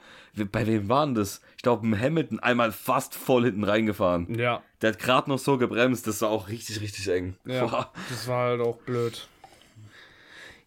bei 0.52 0.66
wem 0.66 0.90
waren 0.90 1.16
das? 1.16 1.42
Ich 1.58 1.64
glaube, 1.64 1.86
im 1.86 2.00
Hamilton 2.00 2.40
einmal 2.40 2.72
fast 2.72 3.16
voll 3.16 3.46
hinten 3.46 3.64
reingefahren. 3.64 4.34
Ja. 4.38 4.64
Der 4.82 4.92
hat 4.92 5.00
gerade 5.00 5.30
noch 5.30 5.40
so 5.40 5.58
gebremst, 5.58 6.08
das 6.08 6.22
war 6.22 6.30
auch 6.30 6.50
richtig, 6.50 6.82
richtig 6.82 7.08
eng. 7.08 7.36
Ja, 7.46 7.66
Boah. 7.66 7.92
das 8.10 8.28
war 8.28 8.50
halt 8.50 8.62
auch 8.62 8.78
blöd. 8.78 9.28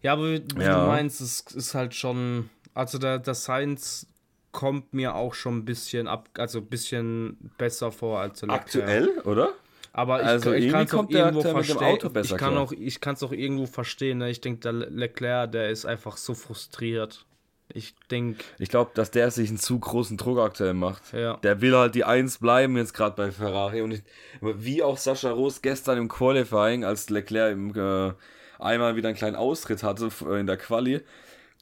Ja, 0.01 0.13
aber 0.13 0.31
wie 0.31 0.43
ja. 0.59 0.81
du 0.81 0.87
meinst, 0.87 1.21
es 1.21 1.41
ist 1.41 1.75
halt 1.75 1.93
schon, 1.93 2.49
also 2.73 2.97
der, 2.97 3.19
der 3.19 3.35
Science 3.35 4.07
kommt 4.51 4.93
mir 4.93 5.15
auch 5.15 5.33
schon 5.33 5.57
ein 5.57 5.65
bisschen 5.65 6.07
ab, 6.07 6.29
also 6.37 6.59
ein 6.59 6.67
bisschen 6.67 7.51
besser 7.57 7.91
vor 7.91 8.19
als 8.19 8.39
der 8.39 8.49
Aktuell, 8.49 9.19
oder? 9.25 9.53
Aber 9.93 10.21
ich, 10.21 10.27
also 10.27 10.53
ich 10.53 10.71
kann 10.71 10.85
es 10.85 10.93
auch 10.93 11.09
irgendwo 11.09 11.41
verstehen. 11.41 11.97
Ich 12.21 12.37
kann 12.37 12.57
auch, 12.57 12.71
ich 12.71 13.01
kann 13.01 13.15
es 13.15 13.23
auch 13.23 13.31
irgendwo 13.31 13.65
verstehen. 13.65 14.19
Ne? 14.19 14.29
Ich 14.29 14.41
denke, 14.41 14.59
der 14.59 14.73
Leclerc, 14.73 15.51
der 15.51 15.71
ist 15.71 15.85
einfach 15.85 16.17
so 16.17 16.35
frustriert. 16.35 17.25
Ich 17.73 17.95
denke. 18.09 18.43
Ich 18.59 18.69
glaube, 18.69 18.91
dass 18.93 19.11
der 19.11 19.29
sich 19.29 19.49
einen 19.49 19.59
zu 19.59 19.77
großen 19.77 20.17
Druck 20.17 20.39
aktuell 20.39 20.73
macht. 20.73 21.13
Ja. 21.13 21.37
Der 21.37 21.61
will 21.61 21.75
halt 21.75 21.95
die 21.95 22.05
Eins 22.05 22.37
bleiben 22.37 22.77
jetzt 22.77 22.93
gerade 22.93 23.15
bei 23.15 23.31
Ferrari. 23.31 23.81
Und 23.81 23.91
ich, 23.91 24.03
wie 24.41 24.83
auch 24.83 24.97
Sascha 24.97 25.31
Roos 25.31 25.61
gestern 25.61 25.97
im 25.97 26.07
Qualifying, 26.07 26.85
als 26.85 27.09
Leclerc 27.09 27.51
im, 27.51 27.75
äh, 27.75 28.13
einmal 28.59 28.95
wieder 28.95 29.09
einen 29.09 29.17
kleinen 29.17 29.35
Austritt 29.35 29.83
hatte 29.83 30.09
in 30.39 30.47
der 30.47 30.57
Quali, 30.57 31.01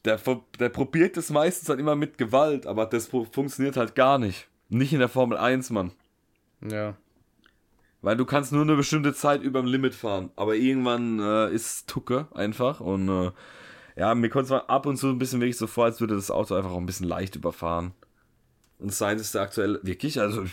der, 0.06 0.20
der 0.60 0.70
probiert 0.70 1.18
das 1.18 1.32
meistens 1.32 1.70
halt 1.70 1.80
immer 1.80 1.96
mit 1.96 2.18
Gewalt, 2.18 2.68
aber 2.68 2.86
das 2.86 3.08
funktioniert 3.08 3.76
halt 3.76 3.96
gar 3.96 4.20
nicht. 4.20 4.48
Nicht 4.70 4.94
in 4.94 5.00
der 5.00 5.10
Formel 5.10 5.38
1, 5.38 5.72
Mann. 5.72 5.92
Ja. 6.62 6.96
Weil 8.02 8.18
du 8.18 8.26
kannst 8.26 8.52
nur 8.52 8.62
eine 8.62 8.76
bestimmte 8.76 9.14
Zeit 9.16 9.42
über 9.42 9.62
dem 9.62 9.68
Limit 9.68 9.96
fahren. 9.96 10.30
Aber 10.36 10.56
irgendwann 10.56 11.20
äh, 11.20 11.52
ist 11.52 11.88
Tucke 11.88 12.28
einfach. 12.36 12.80
Und 12.80 13.10
äh, 13.10 13.32
ja, 13.96 14.14
mir 14.16 14.30
kommt 14.30 14.46
es 14.46 14.52
ab 14.52 14.86
und 14.86 14.98
zu 14.98 15.08
ein 15.08 15.18
bisschen 15.18 15.40
wirklich 15.40 15.58
so 15.58 15.68
vor, 15.68 15.86
als 15.86 16.00
würde 16.00 16.16
das 16.16 16.32
Auto 16.32 16.56
einfach 16.56 16.72
auch 16.72 16.78
ein 16.78 16.86
bisschen 16.86 17.08
leicht 17.08 17.36
überfahren. 17.36 17.94
Und 18.80 18.94
Sainz 18.94 19.22
ist 19.22 19.36
da 19.36 19.42
aktuell 19.42 19.80
wirklich, 19.84 20.20
also 20.20 20.44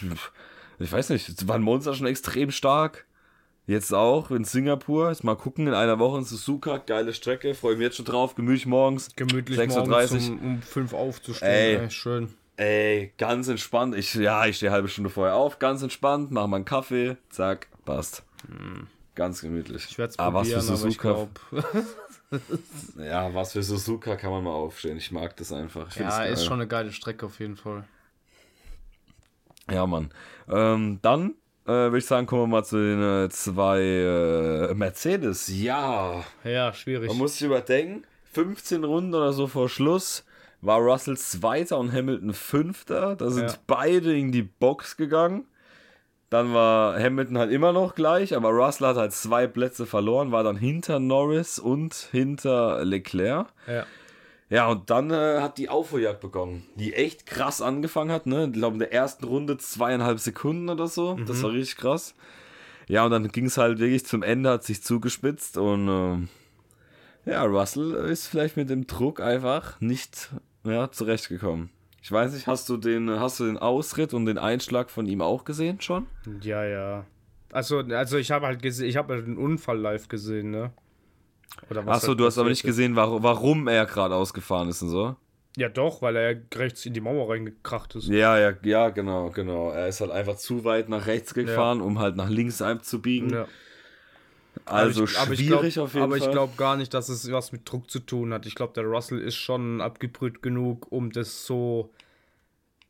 ich, 0.79 0.93
weiß 0.93 1.11
nicht, 1.11 1.49
war 1.49 1.57
ein 1.57 1.63
Monster 1.63 1.95
schon 1.95 2.07
extrem 2.07 2.51
stark. 2.51 3.07
Jetzt 3.67 3.95
auch 3.95 4.31
in 4.31 4.45
Singapur. 4.45 5.11
Jetzt 5.11 5.23
mal 5.23 5.37
gucken, 5.37 5.69
in 5.69 5.75
einer 5.75 5.99
Woche 5.99 6.19
in 6.19 6.25
Suzuka. 6.25 6.79
Geile 6.79 7.15
Strecke. 7.15 7.55
Freue 7.55 7.75
mich 7.75 7.85
jetzt 7.85 7.97
schon 7.97 8.05
drauf. 8.05 8.35
Gemütlich 8.35 8.67
morgens. 8.67 9.15
Gemütlich 9.15 9.59
6.30 9.59 9.89
morgens 9.89 10.29
um, 10.29 10.39
um 10.39 10.63
5 10.63 10.93
aufzustehen. 10.93 11.51
Ey, 11.51 11.77
ey, 11.77 11.91
schön. 11.91 12.35
Ey, 12.57 13.13
ganz 13.19 13.49
entspannt. 13.49 13.97
Ich, 13.97 14.15
ja, 14.15 14.47
ich 14.47 14.57
stehe 14.57 14.71
eine 14.71 14.77
halbe 14.77 14.89
Stunde 14.89 15.11
vorher 15.11 15.37
auf, 15.37 15.59
ganz 15.59 15.83
entspannt, 15.83 16.31
mache 16.31 16.49
mal 16.49 16.57
einen 16.57 16.65
Kaffee, 16.65 17.17
zack, 17.31 17.69
passt. 17.85 18.25
Hm. 18.47 18.89
Ganz 19.15 19.43
gemütlich. 19.43 19.87
Ich 19.91 19.99
werde 19.99 20.11
es 20.11 20.17
probieren, 20.17 20.35
was 20.35 20.49
für 20.49 20.77
Suzuka, 20.77 21.29
Ja, 22.99 23.33
was 23.35 23.53
für 23.53 23.63
Suzuka 23.63 24.17
kann 24.17 24.31
man 24.31 24.45
mal 24.45 24.53
aufstehen. 24.53 24.97
Ich 24.97 25.13
mag 25.13 25.37
das 25.37 25.53
einfach. 25.53 25.89
Ich 25.91 25.97
ja, 25.97 26.25
ist 26.25 26.45
schon 26.45 26.55
eine 26.55 26.67
geile 26.67 26.93
Strecke 26.93 27.27
auf 27.27 27.39
jeden 27.39 27.57
Fall. 27.57 27.85
Ja, 29.71 29.87
Mann. 29.87 30.11
Ähm, 30.49 30.99
dann 31.03 31.35
äh, 31.67 31.69
würde 31.69 31.99
ich 31.99 32.07
sagen, 32.07 32.27
kommen 32.27 32.43
wir 32.43 32.47
mal 32.47 32.65
zu 32.65 32.77
den 32.77 33.03
äh, 33.03 33.29
zwei 33.29 33.81
äh, 33.81 34.75
Mercedes. 34.75 35.49
Ja. 35.49 36.25
Ja, 36.43 36.73
schwierig. 36.73 37.09
Man 37.09 37.19
muss 37.19 37.35
sich 37.35 37.47
überdenken, 37.47 38.05
15 38.33 38.83
Runden 38.83 39.15
oder 39.15 39.33
so 39.33 39.47
vor 39.47 39.69
Schluss 39.69 40.25
war 40.63 40.79
Russell 40.79 41.17
Zweiter 41.19 41.79
und 41.79 41.93
Hamilton 41.93 42.33
Fünfter. 42.33 43.17
Da 43.17 43.31
sind 43.31 43.51
ja. 43.51 43.57
beide 43.67 44.17
in 44.17 44.33
die 44.33 44.43
Box 44.43 44.97
gegangen. 44.97 45.47
Dann 46.33 46.55
war 46.55 46.99
Hamilton 46.99 47.37
halt 47.37 47.53
immer 47.53 47.75
noch 47.75 47.95
gleich, 47.95 48.35
aber 48.35 48.49
Russell 48.49 48.87
hat 48.87 48.97
halt 48.97 49.13
zwei 49.13 49.47
Plätze 49.47 49.85
verloren, 49.85 50.33
war 50.33 50.43
dann 50.43 50.57
hinter 50.57 50.99
Norris 50.99 51.59
und 51.59 51.93
hinter 52.11 52.83
Leclerc. 52.87 53.49
Ja. 53.67 53.85
Ja, 54.49 54.69
und 54.69 54.89
dann 54.89 55.11
äh, 55.11 55.41
hat 55.41 55.59
die 55.59 55.69
Aufholjagd 55.69 56.23
begonnen, 56.23 56.67
die 56.77 56.95
echt 56.95 57.27
krass 57.27 57.61
angefangen 57.61 58.11
hat, 58.11 58.25
ne? 58.25 58.47
Ich 58.47 58.53
glaube, 58.55 58.77
in 58.77 58.79
der 58.79 58.95
ersten 58.95 59.27
Runde 59.27 59.59
zweieinhalb 59.59 60.21
Sekunden 60.21 60.71
oder 60.71 60.87
so. 60.87 61.17
Mhm. 61.17 61.27
Das 61.27 61.43
war 61.43 61.53
richtig 61.53 61.77
krass. 61.77 62.15
Ja, 62.89 63.05
und 63.05 63.11
dann 63.11 63.29
ging 63.29 63.45
es 63.45 63.59
halt 63.59 63.79
wirklich 63.79 64.07
zum 64.07 64.23
Ende, 64.23 64.49
hat 64.49 64.65
sich 64.65 64.83
zugespitzt 64.83 65.59
und 65.59 65.87
äh, 67.27 67.31
ja, 67.31 67.45
Russell 67.45 67.93
ist 67.93 68.27
vielleicht 68.27 68.57
mit 68.57 68.71
dem 68.71 68.87
Druck 68.87 69.21
einfach 69.21 69.79
nicht 69.83 70.31
ja, 70.65 70.91
zurechtgekommen. 70.91 71.69
Ich 72.03 72.11
weiß 72.11 72.33
nicht, 72.33 72.49
hast 72.49 72.69
du 72.69 72.77
den, 72.77 73.09
hast 73.09 73.39
du 73.39 73.45
den 73.45 73.59
Ausritt 73.59 74.13
und 74.13 74.27
den 74.27 74.37
Einschlag 74.37 74.91
von 74.91 75.07
ihm 75.07 75.23
auch 75.23 75.45
gesehen 75.45 75.81
schon? 75.81 76.07
Ja, 76.41 76.65
ja. 76.65 77.07
Also, 77.53 77.79
also 77.79 78.19
ich 78.19 78.33
habe 78.33 78.47
halt 78.47 78.61
gesehen, 78.61 78.89
ich 78.89 78.97
habe 78.97 79.15
halt 79.15 79.27
den 79.27 79.39
Unfall 79.39 79.79
live 79.79 80.09
gesehen, 80.09 80.51
ne? 80.51 80.73
Achso, 81.87 82.09
halt 82.09 82.21
du 82.21 82.27
hast 82.27 82.39
aber 82.39 82.49
nicht 82.49 82.65
gesehen, 82.65 82.97
warum, 82.97 83.23
warum 83.23 83.69
er 83.69 83.87
gerade 83.87 84.17
ausgefahren 84.17 84.69
ist 84.69 84.83
und 84.83 84.89
so. 84.89 85.15
Ja, 85.57 85.69
doch, 85.69 86.03
weil 86.03 86.17
er 86.17 86.43
rechts 86.55 86.85
in 86.87 86.95
die 86.95 87.01
Mauer 87.01 87.31
reingekracht 87.31 87.95
ist. 87.95 88.09
Ja, 88.09 88.37
ja, 88.39 88.53
ja, 88.65 88.89
genau, 88.89 89.31
genau. 89.31 89.71
Er 89.71 89.87
ist 89.87 90.01
halt 90.01 90.11
einfach 90.11 90.37
zu 90.37 90.65
weit 90.65 90.89
nach 90.89 91.07
rechts 91.07 91.35
gefahren, 91.35 91.79
ja. 91.79 91.85
um 91.85 92.01
halt 92.01 92.17
nach 92.17 92.31
links 92.31 92.63
einzubiegen. 92.63 93.31
Ja. 93.31 93.47
Also 94.65 95.05
ich, 95.05 95.11
schwierig 95.11 95.75
glaub, 95.75 95.85
auf 95.87 95.95
jeden 95.95 96.05
aber 96.05 96.17
Fall. 96.17 96.23
Aber 96.23 96.31
ich 96.31 96.31
glaube 96.31 96.53
gar 96.57 96.77
nicht, 96.77 96.95
dass 96.95 97.09
es 97.09 97.31
was 97.31 97.53
mit 97.53 97.71
Druck 97.71 97.91
zu 97.91 98.01
tun 98.01 98.33
hat. 98.33 98.47
Ich 98.47 98.55
glaube, 98.55 98.73
der 98.75 98.85
Russell 98.85 99.19
ist 99.21 99.37
schon 99.37 99.81
abgebrüht 99.81 100.43
genug, 100.43 100.91
um 100.91 101.11
das 101.13 101.47
so 101.47 101.91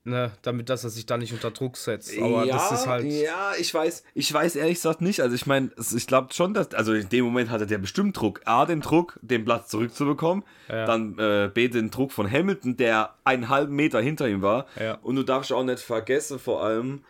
ne, 0.05 0.33
damit 0.43 0.69
dass 0.69 0.85
er 0.85 0.91
sich 0.91 1.07
da 1.07 1.17
nicht 1.17 1.33
unter 1.33 1.50
Druck 1.50 1.76
setzt. 1.76 2.17
Aber 2.19 2.45
ja, 2.45 2.57
das 2.57 2.81
ist 2.81 2.87
halt. 2.87 3.05
Ja, 3.05 3.52
ich 3.59 3.73
weiß, 3.73 4.05
ich 4.14 4.33
weiß 4.33 4.57
ehrlich 4.57 4.75
gesagt 4.75 5.00
nicht. 5.00 5.21
Also 5.21 5.35
ich 5.35 5.47
meine, 5.47 5.71
ich 5.76 6.07
glaube 6.07 6.33
schon, 6.33 6.55
dass, 6.55 6.75
also 6.75 6.93
in 6.93 7.09
dem 7.09 7.25
Moment 7.25 7.50
hatte 7.50 7.67
der 7.67 7.79
bestimmt 7.79 8.17
Druck. 8.17 8.41
A, 8.45 8.67
den 8.67 8.81
Druck, 8.81 9.19
den 9.23 9.45
Platz 9.45 9.69
zurückzubekommen. 9.69 10.45
Ja. 10.69 10.87
Dann 10.87 11.19
äh, 11.19 11.50
B, 11.52 11.69
den 11.69 11.91
Druck 11.91 12.12
von 12.12 12.31
Hamilton, 12.31 12.76
der 12.76 13.14
einen 13.25 13.49
halben 13.49 13.75
Meter 13.75 14.00
hinter 14.00 14.29
ihm 14.29 14.43
war. 14.43 14.67
Ja. 14.81 14.99
Und 15.02 15.17
du 15.17 15.23
darfst 15.23 15.52
auch 15.52 15.64
nicht 15.64 15.81
vergessen, 15.81 16.38
vor 16.38 16.64
allem, 16.64 17.05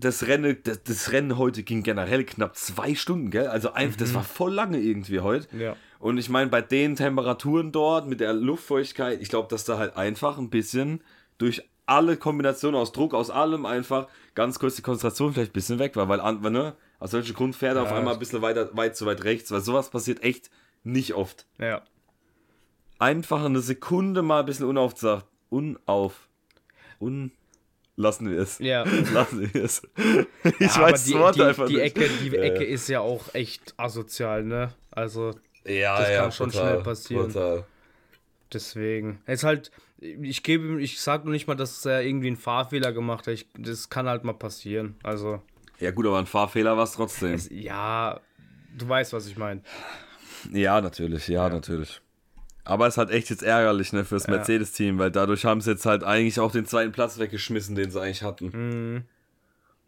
das 0.00 0.26
Rennen, 0.26 0.56
das, 0.64 0.82
das, 0.82 1.12
Rennen 1.12 1.38
heute 1.38 1.62
ging 1.62 1.82
generell 1.82 2.24
knapp 2.24 2.56
zwei 2.56 2.94
Stunden, 2.94 3.30
gell? 3.30 3.46
Also 3.46 3.72
einfach, 3.72 3.98
mhm. 3.98 4.00
das 4.00 4.14
war 4.14 4.24
voll 4.24 4.52
lange 4.52 4.78
irgendwie 4.78 5.20
heute. 5.20 5.54
Ja. 5.56 5.76
Und 5.98 6.18
ich 6.18 6.28
meine, 6.28 6.50
bei 6.50 6.62
den 6.62 6.96
Temperaturen 6.96 7.72
dort, 7.72 8.08
mit 8.08 8.20
der 8.20 8.32
Luftfeuchtigkeit, 8.32 9.20
ich 9.20 9.28
glaube, 9.28 9.48
dass 9.48 9.64
da 9.64 9.78
halt 9.78 9.96
einfach 9.96 10.38
ein 10.38 10.50
bisschen 10.50 11.02
durch 11.38 11.62
alle 11.86 12.16
Kombinationen 12.16 12.80
aus 12.80 12.92
Druck, 12.92 13.14
aus 13.14 13.30
allem 13.30 13.66
einfach 13.66 14.08
ganz 14.34 14.58
kurz 14.58 14.76
die 14.76 14.82
Konzentration 14.82 15.32
vielleicht 15.32 15.50
ein 15.50 15.54
bisschen 15.54 15.78
weg 15.78 15.96
war, 15.96 16.08
weil, 16.08 16.18
ne, 16.50 16.74
aus 17.00 17.12
welchem 17.12 17.34
Grund 17.34 17.56
fährt 17.56 17.76
er 17.76 17.82
ja, 17.82 17.88
auf 17.88 17.92
einmal 17.92 18.14
ein 18.14 18.18
bisschen 18.18 18.42
weiter, 18.42 18.70
weit 18.76 18.96
zu 18.96 19.06
weit 19.06 19.24
rechts, 19.24 19.50
weil 19.50 19.60
sowas 19.60 19.90
passiert 19.90 20.22
echt 20.22 20.50
nicht 20.84 21.14
oft. 21.14 21.46
Ja. 21.58 21.82
Einfach 22.98 23.44
eine 23.44 23.60
Sekunde 23.60 24.22
mal 24.22 24.40
ein 24.40 24.46
bisschen 24.46 24.66
unaufgesagt, 24.66 25.26
unauf, 25.48 26.28
un, 27.00 27.32
lassen 27.96 28.30
wir 28.30 28.38
es. 28.38 28.58
Ja. 28.58 28.84
Lassen 29.12 29.52
wir 29.52 29.64
es. 29.64 29.82
ich 30.44 30.60
ja, 30.60 30.80
weiß 30.80 31.04
die, 31.04 31.12
das 31.12 31.20
Wort 31.20 31.36
die, 31.36 31.42
einfach 31.42 31.66
die 31.66 31.76
nicht. 31.76 31.96
Ecke, 31.96 32.08
die. 32.22 32.36
Ecke 32.36 32.64
ist 32.64 32.88
ja 32.88 33.00
auch 33.00 33.34
echt 33.34 33.74
asozial, 33.76 34.44
ne? 34.44 34.72
Also, 34.90 35.34
ja, 35.64 35.98
das 35.98 36.10
ja, 36.10 36.20
kann 36.22 36.32
schon 36.32 36.50
total, 36.50 36.70
schnell 36.70 36.82
passieren. 36.82 37.32
Total. 37.32 37.64
Deswegen. 38.52 39.20
Es 39.26 39.40
ist 39.40 39.44
halt, 39.44 39.70
ich 40.00 40.42
gebe, 40.42 40.80
ich 40.80 41.00
sage 41.00 41.24
nur 41.24 41.32
nicht 41.32 41.46
mal, 41.46 41.54
dass 41.54 41.84
er 41.84 42.02
irgendwie 42.02 42.28
einen 42.28 42.36
Fahrfehler 42.36 42.92
gemacht 42.92 43.26
hat. 43.26 43.34
Ich, 43.34 43.46
das 43.56 43.90
kann 43.90 44.08
halt 44.08 44.24
mal 44.24 44.34
passieren. 44.34 44.96
Also. 45.02 45.42
Ja, 45.78 45.90
gut, 45.92 46.06
aber 46.06 46.18
ein 46.18 46.26
Fahrfehler 46.26 46.76
war 46.76 46.84
es 46.84 46.92
trotzdem. 46.92 47.34
Es, 47.34 47.48
ja, 47.50 48.20
du 48.76 48.88
weißt, 48.88 49.12
was 49.12 49.26
ich 49.26 49.36
meine. 49.36 49.62
Ja, 50.52 50.80
natürlich, 50.80 51.28
ja, 51.28 51.46
ja, 51.46 51.54
natürlich. 51.54 52.00
Aber 52.70 52.86
es 52.86 52.94
ist 52.94 52.98
halt 52.98 53.10
echt 53.10 53.30
jetzt 53.30 53.42
ärgerlich, 53.42 53.92
ne, 53.92 54.04
fürs 54.04 54.26
ja. 54.26 54.30
Mercedes-Team, 54.30 54.98
weil 54.98 55.10
dadurch 55.10 55.44
haben 55.44 55.60
sie 55.60 55.72
jetzt 55.72 55.86
halt 55.86 56.04
eigentlich 56.04 56.38
auch 56.38 56.52
den 56.52 56.66
zweiten 56.66 56.92
Platz 56.92 57.18
weggeschmissen, 57.18 57.74
den 57.74 57.90
sie 57.90 58.00
eigentlich 58.00 58.22
hatten. 58.22 58.46
Mhm. 58.46 59.02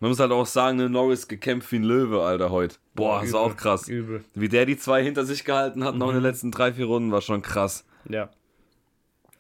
Man 0.01 0.11
muss 0.11 0.18
halt 0.18 0.33
auch 0.33 0.47
sagen, 0.47 0.79
ne, 0.79 0.90
Norris 0.90 1.29
gekämpft 1.29 1.71
wie 1.71 1.77
ein 1.77 1.85
Löwe, 1.85 2.23
Alter, 2.23 2.51
heute. 2.51 2.75
Boah, 2.97 3.23
ist 3.23 3.35
auch 3.35 3.57
krass. 3.57 3.87
Übel. 3.87 4.25
Wie 4.35 4.49
der 4.49 4.66
die 4.66 4.77
zwei 4.77 5.01
hinter 5.05 5.25
sich 5.25 5.45
gehalten 5.45 5.85
hat, 5.85 5.95
mhm. 5.95 6.01
noch 6.01 6.09
in 6.09 6.14
den 6.14 6.25
letzten 6.25 6.51
drei, 6.51 6.73
vier 6.73 6.87
Runden, 6.87 7.12
war 7.12 7.21
schon 7.21 7.40
krass. 7.40 7.85
Ja. 8.09 8.31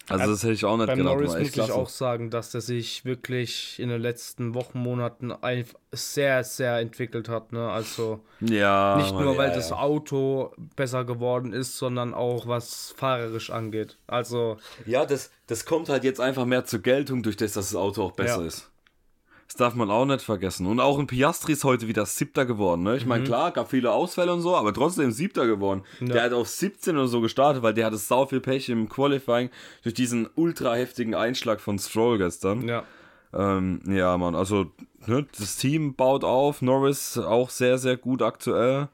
Also 0.08 0.32
das 0.32 0.42
hätte 0.42 0.52
ich 0.52 0.64
auch 0.64 0.76
nicht 0.76 0.86
Beim 0.86 0.98
gedacht. 0.98 1.14
Norris 1.14 1.38
muss 1.38 1.56
ich 1.56 1.72
auch 1.72 1.88
sagen, 1.88 2.30
dass 2.30 2.50
der 2.50 2.60
sich 2.60 3.04
wirklich 3.04 3.78
in 3.78 3.88
den 3.88 4.00
letzten 4.00 4.54
Wochen, 4.54 4.78
Monaten 4.78 5.32
sehr, 5.92 6.42
sehr 6.44 6.78
entwickelt 6.78 7.28
hat. 7.28 7.52
Ne? 7.52 7.70
Also 7.70 8.20
ja, 8.40 8.96
nicht 8.96 9.12
nur, 9.12 9.32
ja, 9.32 9.38
weil 9.38 9.50
ja. 9.50 9.54
das 9.54 9.72
Auto 9.72 10.52
besser 10.76 11.04
geworden 11.04 11.52
ist, 11.52 11.78
sondern 11.78 12.14
auch 12.14 12.46
was 12.46 12.94
fahrerisch 12.96 13.50
angeht. 13.50 13.98
Also 14.06 14.56
ja, 14.86 15.06
das, 15.06 15.30
das 15.46 15.64
kommt 15.64 15.88
halt 15.88 16.04
jetzt 16.04 16.20
einfach 16.20 16.46
mehr 16.46 16.64
zur 16.64 16.80
Geltung, 16.80 17.22
durch 17.22 17.36
das, 17.36 17.52
dass 17.52 17.70
das 17.70 17.76
Auto 17.76 18.02
auch 18.02 18.12
besser 18.12 18.44
ist. 18.44 18.71
Das 19.46 19.56
darf 19.56 19.74
man 19.74 19.90
auch 19.90 20.06
nicht 20.06 20.22
vergessen. 20.22 20.66
Und 20.66 20.80
auch 20.80 20.98
ein 20.98 21.06
Piastri 21.06 21.52
ist 21.52 21.64
heute 21.64 21.86
wieder 21.86 22.06
Siebter 22.06 22.46
geworden. 22.46 22.82
Ne? 22.82 22.96
Ich 22.96 23.04
meine, 23.04 23.22
mhm. 23.22 23.26
klar, 23.26 23.50
gab 23.50 23.70
viele 23.70 23.92
Ausfälle 23.92 24.32
und 24.32 24.40
so, 24.40 24.56
aber 24.56 24.72
trotzdem 24.72 25.12
Siebter 25.12 25.46
geworden. 25.46 25.82
Ja. 26.00 26.06
Der 26.06 26.22
hat 26.22 26.32
auf 26.32 26.48
17 26.48 26.96
oder 26.96 27.06
so 27.06 27.20
gestartet, 27.20 27.62
weil 27.62 27.74
der 27.74 27.86
hatte 27.86 27.98
sau 27.98 28.26
viel 28.26 28.40
Pech 28.40 28.70
im 28.70 28.88
Qualifying 28.88 29.50
durch 29.82 29.94
diesen 29.94 30.28
ultra 30.36 30.74
heftigen 30.74 31.14
Einschlag 31.14 31.60
von 31.60 31.78
Stroll 31.78 32.18
gestern. 32.18 32.66
Ja. 32.66 32.84
Ähm, 33.34 33.80
ja, 33.86 34.16
Mann, 34.16 34.34
also 34.34 34.66
ne, 35.06 35.26
das 35.38 35.56
Team 35.56 35.94
baut 35.94 36.24
auf. 36.24 36.62
Norris 36.62 37.18
auch 37.18 37.50
sehr, 37.50 37.78
sehr 37.78 37.96
gut 37.96 38.22
aktuell. 38.22 38.88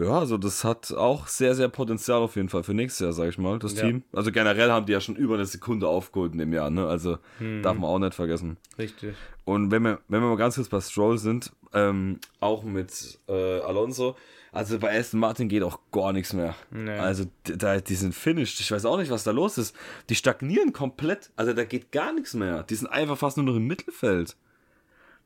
Ja, 0.00 0.18
also 0.18 0.38
das 0.38 0.64
hat 0.64 0.92
auch 0.92 1.26
sehr, 1.26 1.54
sehr 1.54 1.68
Potenzial 1.68 2.22
auf 2.22 2.36
jeden 2.36 2.48
Fall 2.48 2.62
für 2.62 2.72
nächstes 2.72 3.04
Jahr, 3.04 3.12
sag 3.12 3.28
ich 3.28 3.38
mal, 3.38 3.58
das 3.58 3.74
ja. 3.74 3.82
Team. 3.82 4.02
Also 4.12 4.32
generell 4.32 4.70
haben 4.70 4.86
die 4.86 4.92
ja 4.92 5.00
schon 5.00 5.14
über 5.14 5.34
eine 5.34 5.44
Sekunde 5.44 5.88
aufgeholt 5.88 6.32
in 6.32 6.38
dem 6.38 6.52
Jahr, 6.54 6.70
ne? 6.70 6.86
Also 6.86 7.18
hm. 7.38 7.62
darf 7.62 7.76
man 7.76 7.84
auch 7.84 7.98
nicht 7.98 8.14
vergessen. 8.14 8.56
Richtig. 8.78 9.14
Und 9.44 9.70
wenn 9.70 9.82
wir, 9.82 10.00
wenn 10.08 10.22
wir 10.22 10.28
mal 10.28 10.36
ganz 10.36 10.54
kurz 10.54 10.68
bei 10.68 10.80
Stroll 10.80 11.18
sind, 11.18 11.52
ähm, 11.74 12.18
auch 12.40 12.64
mit 12.64 13.18
äh, 13.28 13.60
Alonso, 13.60 14.16
also 14.52 14.78
bei 14.78 14.98
Aston 14.98 15.20
Martin 15.20 15.48
geht 15.48 15.62
auch 15.62 15.78
gar 15.92 16.12
nichts 16.12 16.32
mehr. 16.32 16.54
Nee. 16.70 16.98
Also 16.98 17.24
da, 17.44 17.80
die 17.80 17.94
sind 17.94 18.14
finished. 18.14 18.58
Ich 18.60 18.72
weiß 18.72 18.84
auch 18.84 18.96
nicht, 18.96 19.10
was 19.10 19.22
da 19.22 19.30
los 19.30 19.58
ist. 19.58 19.76
Die 20.08 20.14
stagnieren 20.14 20.72
komplett. 20.72 21.30
Also 21.36 21.52
da 21.52 21.64
geht 21.64 21.92
gar 21.92 22.12
nichts 22.12 22.34
mehr. 22.34 22.64
Die 22.64 22.74
sind 22.74 22.88
einfach 22.88 23.16
fast 23.16 23.36
nur 23.36 23.46
noch 23.46 23.54
im 23.54 23.66
Mittelfeld. 23.66 24.34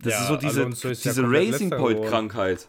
Das 0.03 0.13
ja, 0.13 0.21
ist 0.21 0.29
so 0.29 0.37
diese, 0.37 0.69
diese 0.69 1.23
ja 1.23 1.29
Racing 1.29 1.71
Point 1.71 2.05
Krankheit. 2.05 2.69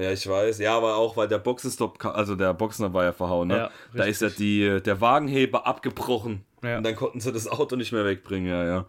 Ja, 0.00 0.12
ich 0.12 0.26
weiß. 0.26 0.58
Ja, 0.58 0.76
aber 0.76 0.96
auch, 0.96 1.16
weil 1.16 1.28
der 1.28 1.38
Boxenstopp, 1.38 2.04
also 2.04 2.34
der 2.34 2.54
Boxener 2.54 2.94
war 2.94 3.04
ja 3.04 3.12
verhauen, 3.12 3.48
ne? 3.48 3.56
Ja, 3.56 3.70
da 3.94 4.04
ist 4.04 4.22
ja 4.22 4.30
die, 4.30 4.80
der 4.80 5.00
Wagenheber 5.00 5.66
abgebrochen. 5.66 6.44
Ja. 6.62 6.78
Und 6.78 6.84
dann 6.84 6.96
konnten 6.96 7.20
sie 7.20 7.32
das 7.32 7.48
Auto 7.48 7.76
nicht 7.76 7.92
mehr 7.92 8.04
wegbringen, 8.04 8.48
ja, 8.48 8.64
ja. 8.64 8.86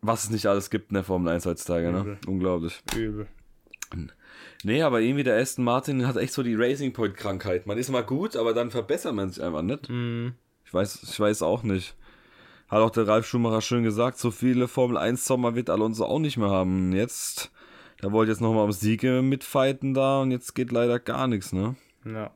Was 0.00 0.24
es 0.24 0.30
nicht 0.30 0.46
alles 0.46 0.70
gibt 0.70 0.90
in 0.90 0.94
der 0.94 1.04
Formel 1.04 1.32
1 1.32 1.46
heutzutage, 1.46 1.92
ne? 1.92 2.18
Unglaublich. 2.26 2.82
Übel. 2.96 3.28
Nee, 4.64 4.82
aber 4.82 5.00
irgendwie 5.00 5.24
der 5.24 5.38
Aston 5.38 5.64
Martin 5.64 6.06
hat 6.06 6.16
echt 6.16 6.32
so 6.32 6.42
die 6.42 6.54
Racing 6.54 6.92
Point 6.92 7.16
Krankheit. 7.16 7.66
Man 7.66 7.78
ist 7.78 7.90
mal 7.90 8.02
gut, 8.02 8.36
aber 8.36 8.54
dann 8.54 8.70
verbessert 8.70 9.14
man 9.14 9.30
sich 9.30 9.42
einfach 9.42 9.62
nicht. 9.62 9.88
Mhm. 9.88 10.34
Ich 10.64 10.74
weiß, 10.74 11.02
ich 11.02 11.20
weiß 11.20 11.42
auch 11.42 11.62
nicht. 11.62 11.94
Hat 12.68 12.80
auch 12.80 12.90
der 12.90 13.06
Ralf 13.06 13.26
Schumacher 13.26 13.60
schön 13.60 13.82
gesagt, 13.82 14.18
so 14.18 14.30
viele 14.30 14.66
Formel 14.66 14.96
1 14.96 15.26
Sommer 15.26 15.54
wird 15.54 15.68
Alonso 15.68 16.04
auch 16.04 16.18
nicht 16.18 16.38
mehr 16.38 16.50
haben. 16.50 16.92
Jetzt 16.92 17.52
der 18.02 18.12
wollte 18.12 18.32
jetzt 18.32 18.40
nochmal 18.40 18.64
um 18.64 18.72
Siege 18.72 19.22
mitfighten 19.22 19.94
da 19.94 20.20
und 20.20 20.30
jetzt 20.30 20.54
geht 20.54 20.72
leider 20.72 20.98
gar 20.98 21.28
nichts, 21.28 21.52
ne? 21.52 21.76
Ja. 22.04 22.30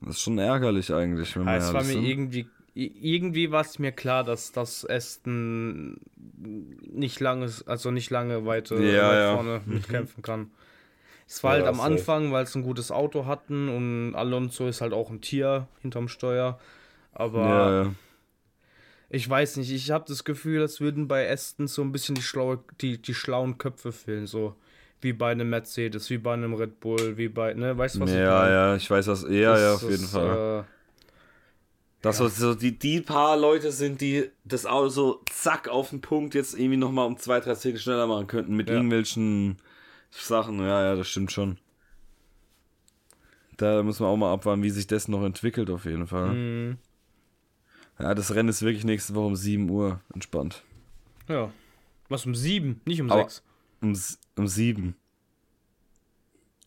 Das 0.00 0.16
ist 0.16 0.22
schon 0.22 0.38
ärgerlich 0.38 0.92
eigentlich, 0.92 1.34
wenn 1.36 1.44
man 1.44 1.54
ja, 1.54 1.60
Es 1.60 1.72
war 1.72 1.82
mir 1.82 1.92
sind. 1.92 2.04
irgendwie, 2.04 2.48
irgendwie 2.74 3.50
war 3.52 3.62
es 3.62 3.78
mir 3.78 3.92
klar, 3.92 4.24
dass 4.24 4.52
das 4.52 4.88
Aston 4.88 5.98
nicht 6.92 7.20
lange, 7.20 7.50
also 7.66 7.90
nicht 7.90 8.10
lange 8.10 8.44
weiter 8.44 8.78
ja, 8.80 9.14
ja. 9.14 9.34
vorne 9.34 9.62
mitkämpfen 9.66 10.22
kann. 10.22 10.50
Es 11.26 11.42
war 11.42 11.52
halt 11.52 11.66
am 11.66 11.80
Anfang, 11.80 12.32
weil 12.32 12.44
es 12.44 12.54
ein 12.54 12.62
gutes 12.62 12.90
Auto 12.90 13.24
hatten 13.24 13.68
und 13.68 14.14
Alonso 14.14 14.68
ist 14.68 14.82
halt 14.82 14.92
auch 14.92 15.10
ein 15.10 15.22
Tier 15.22 15.68
hinterm 15.80 16.08
Steuer. 16.08 16.58
Aber 17.12 17.94
ich 19.08 19.30
weiß 19.30 19.56
nicht, 19.56 19.70
ich 19.70 19.90
habe 19.90 20.04
das 20.06 20.24
Gefühl, 20.24 20.60
als 20.60 20.80
würden 20.80 21.08
bei 21.08 21.30
Aston 21.30 21.66
so 21.66 21.80
ein 21.82 21.92
bisschen 21.92 22.14
die, 22.16 22.22
schlaue, 22.22 22.62
die, 22.80 23.00
die 23.00 23.14
schlauen 23.14 23.56
Köpfe 23.56 23.92
fehlen. 23.92 24.26
So 24.26 24.56
wie 25.04 25.12
bei 25.12 25.32
einem 25.32 25.50
Mercedes, 25.50 26.08
wie 26.10 26.18
bei 26.18 26.32
einem 26.32 26.54
Red 26.54 26.80
Bull, 26.80 27.16
wie 27.16 27.28
bei, 27.28 27.54
ne, 27.54 27.76
weißt 27.76 27.96
du 27.96 28.00
was 28.00 28.10
ja, 28.10 28.16
ich 28.16 28.42
meine? 28.42 28.54
Ja, 28.54 28.76
ich 28.76 28.90
weiß 28.90 29.06
das, 29.06 29.22
ja, 29.28 29.52
das, 29.52 29.60
ja, 29.60 29.74
auf 29.74 29.90
jeden 29.90 30.06
Fall. 30.06 30.60
Äh, 30.60 30.74
dass 32.02 32.18
ja. 32.18 32.28
so 32.28 32.54
die, 32.54 32.78
die 32.78 33.00
paar 33.00 33.36
Leute 33.36 33.70
sind, 33.70 34.00
die 34.00 34.30
das 34.44 34.66
Auto 34.66 34.88
so 34.88 35.22
zack 35.30 35.68
auf 35.68 35.90
den 35.90 36.00
Punkt 36.00 36.34
jetzt 36.34 36.58
irgendwie 36.58 36.76
nochmal 36.76 37.06
um 37.06 37.16
zwei, 37.18 37.40
drei 37.40 37.54
Sekunden 37.54 37.78
schneller 37.78 38.06
machen 38.06 38.26
könnten 38.26 38.56
mit 38.56 38.68
ja. 38.68 38.74
irgendwelchen 38.74 39.58
Sachen, 40.10 40.58
ja, 40.58 40.82
ja, 40.82 40.96
das 40.96 41.08
stimmt 41.08 41.32
schon. 41.32 41.58
Da 43.56 43.82
muss 43.82 44.00
man 44.00 44.08
auch 44.08 44.16
mal 44.16 44.32
abwarten, 44.32 44.62
wie 44.62 44.70
sich 44.70 44.86
das 44.86 45.06
noch 45.06 45.22
entwickelt, 45.22 45.70
auf 45.70 45.84
jeden 45.84 46.06
Fall. 46.06 46.30
Mhm. 46.30 46.78
Ja, 47.98 48.14
das 48.14 48.34
Rennen 48.34 48.48
ist 48.48 48.62
wirklich 48.62 48.84
nächste 48.84 49.14
Woche 49.14 49.26
um 49.26 49.36
7 49.36 49.70
Uhr. 49.70 50.00
Entspannt. 50.12 50.64
Ja. 51.28 51.52
Was 52.08 52.26
um 52.26 52.34
7, 52.34 52.80
nicht 52.84 53.00
um 53.00 53.08
6? 53.08 53.42
Um, 53.84 53.98
um 54.36 54.46
7. 54.46 54.94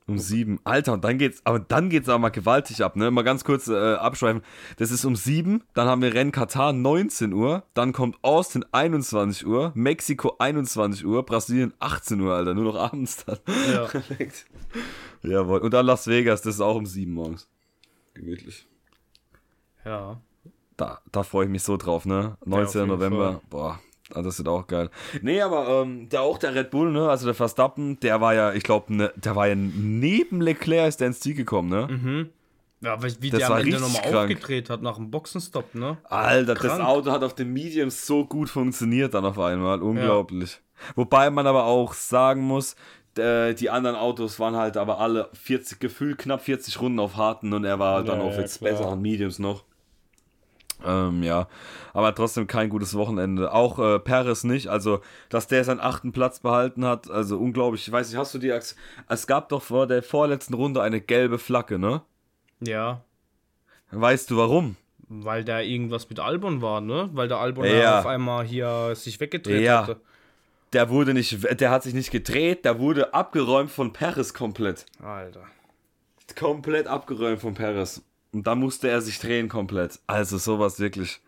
Um 0.06 0.18
sieben. 0.18 0.62
Alter, 0.64 0.94
und 0.94 1.04
dann 1.04 1.18
geht's, 1.18 1.42
aber 1.44 1.60
dann 1.60 1.90
geht's 1.90 2.08
auch 2.08 2.18
mal 2.18 2.30
gewaltig 2.30 2.82
ab, 2.82 2.96
ne? 2.96 3.12
Mal 3.12 3.24
ganz 3.24 3.44
kurz 3.44 3.68
äh, 3.68 3.96
abschweifen. 3.96 4.42
Das 4.78 4.90
ist 4.90 5.04
um 5.04 5.18
sieben, 5.18 5.64
dann 5.74 5.90
haben 5.90 6.02
wir 6.02 6.14
Rennen 6.14 6.32
Katar 6.32 6.72
19 6.72 7.34
Uhr, 7.34 7.64
dann 7.74 7.92
kommt 7.92 8.18
Austin 8.22 8.64
21 8.72 9.46
Uhr, 9.46 9.74
Mexiko 9.76 10.38
21 10.40 11.06
Uhr, 11.06 11.26
Brasilien 11.26 11.74
18 11.80 12.22
Uhr, 12.22 12.34
Alter, 12.36 12.54
nur 12.54 12.72
noch 12.72 12.76
abends 12.80 13.26
dann. 13.26 13.40
Ja. 13.70 13.90
Jawohl. 15.30 15.60
Und 15.60 15.74
dann 15.74 15.86
Las 15.86 16.08
Vegas, 16.08 16.42
das 16.42 16.56
ist 16.56 16.62
auch 16.62 16.76
um 16.76 16.86
sieben 16.86 17.12
morgens. 17.12 17.50
Gemütlich. 18.14 18.66
Ja. 19.84 20.22
Da, 20.78 21.02
da 21.12 21.24
freue 21.24 21.46
ich 21.46 21.52
mich 21.52 21.64
so 21.64 21.76
drauf, 21.76 22.06
ne? 22.06 22.38
19. 22.46 22.82
Ja, 22.82 22.88
November. 22.88 23.32
Fall. 23.34 23.42
Boah, 23.50 23.72
Ah, 23.74 23.80
das 24.10 24.38
wird 24.38 24.48
auch 24.48 24.68
geil. 24.68 24.90
Nee, 25.22 25.42
aber 25.42 25.82
ähm, 25.84 26.10
der 26.10 26.22
auch 26.22 26.38
der 26.38 26.56
Red 26.56 26.72
Bull, 26.72 26.92
ne, 26.92 27.10
also 27.10 27.26
der 27.26 27.36
Verstappen, 27.36 28.00
der 28.00 28.22
war 28.22 28.34
ja, 28.34 28.54
ich 28.54 28.64
glaube, 28.64 28.94
ne, 28.94 29.12
der 29.16 29.36
war 29.36 29.48
ja 29.48 29.56
neben 29.56 30.42
Leclerc 30.42 30.88
ist 30.88 31.00
der 31.02 31.08
ins 31.08 31.20
Ziel 31.20 31.36
gekommen, 31.36 31.70
ne? 31.70 31.88
Mhm. 31.90 32.30
Ja, 32.80 33.02
wie 33.02 33.30
das 33.32 33.40
der 33.40 33.50
am 33.50 33.58
Ende 33.58 33.80
nochmal 33.80 34.16
aufgedreht 34.16 34.70
hat 34.70 34.84
nach 34.84 34.98
dem 34.98 35.10
Boxenstopp, 35.10 35.74
ne? 35.74 35.98
Alter, 36.04 36.54
krank. 36.54 36.78
das 36.78 36.80
Auto 36.80 37.12
hat 37.12 37.24
auf 37.24 37.34
dem 37.34 37.52
Medium 37.52 37.90
so 37.90 38.26
gut 38.26 38.50
funktioniert 38.50 39.14
dann 39.16 39.26
auf 39.26 39.40
einmal. 39.40 39.82
Unglaublich. 39.82 40.52
Ja. 40.52 40.94
Wobei 40.96 41.32
man 41.32 41.48
aber 41.48 41.66
auch 41.66 41.94
sagen 41.94 42.42
muss, 42.44 42.76
die 43.18 43.70
anderen 43.72 43.96
Autos 43.96 44.40
waren 44.40 44.56
halt 44.56 44.78
aber 44.78 45.00
alle 45.00 45.30
40, 45.34 45.80
gefühlt 45.80 46.20
knapp 46.20 46.42
40 46.42 46.80
Runden 46.80 47.00
auf 47.00 47.18
harten 47.18 47.52
und 47.52 47.66
er 47.66 47.80
war 47.80 48.02
ja, 48.02 48.04
dann 48.04 48.22
auf 48.22 48.36
ja, 48.36 48.42
jetzt 48.42 48.62
besseren 48.62 49.02
Mediums 49.02 49.40
noch. 49.40 49.64
Ähm, 50.86 51.24
ja, 51.24 51.48
aber 51.94 52.14
trotzdem 52.14 52.48
kein 52.48 52.70
gutes 52.70 52.94
Wochenende. 52.96 53.52
Auch 53.52 53.80
äh, 53.80 54.00
Paris 54.00 54.44
nicht, 54.44 54.68
also 54.68 55.02
dass 55.30 55.48
der 55.48 55.64
seinen 55.64 55.80
achten 55.80 56.12
Platz 56.12 56.40
behalten 56.40 56.86
hat, 56.86 57.10
also 57.10 57.38
unglaublich. 57.38 57.88
Ich 57.88 57.92
weiß 57.92 58.10
nicht, 58.10 58.18
hast 58.18 58.34
du 58.34 58.38
die. 58.38 58.50
Es 58.50 59.28
gab 59.28 59.50
doch 59.50 59.64
vor 59.64 59.88
der 59.88 60.04
vorletzten 60.04 60.54
Runde 60.54 60.82
eine 60.82 61.02
gelbe 61.02 61.40
Flagge, 61.40 61.80
ne? 61.80 62.02
Ja. 62.60 63.02
Weißt 63.92 64.30
du 64.30 64.38
warum? 64.38 64.76
Weil 65.10 65.46
da 65.46 65.62
irgendwas 65.62 66.10
mit 66.10 66.20
Albon 66.20 66.62
war, 66.62 66.82
ne? 66.82 67.10
Weil 67.14 67.28
der 67.28 67.38
Albon 67.38 67.66
ja. 67.66 68.00
auf 68.00 68.06
einmal 68.06 68.46
hier 68.46 68.94
sich 68.96 69.20
weggedreht 69.20 69.64
ja. 69.64 69.82
hatte. 69.82 70.02
Der 70.74 70.90
wurde 70.90 71.14
nicht, 71.14 71.60
der 71.62 71.72
hat 71.72 71.84
sich 71.84 71.94
nicht 71.94 72.12
gedreht, 72.12 72.66
der 72.66 72.78
wurde 72.80 73.14
abgeräumt 73.14 73.72
von 73.72 73.94
Paris 73.94 74.34
komplett. 74.34 74.86
Alter. 75.02 75.46
Komplett 76.38 76.88
abgeräumt 76.88 77.40
von 77.40 77.54
Paris. 77.54 78.04
Und 78.34 78.46
dann 78.46 78.60
musste 78.60 78.90
er 78.90 79.02
sich 79.02 79.20
drehen 79.20 79.50
komplett. 79.50 80.00
Also 80.08 80.38
sowas 80.38 80.80
wirklich. 80.80 81.22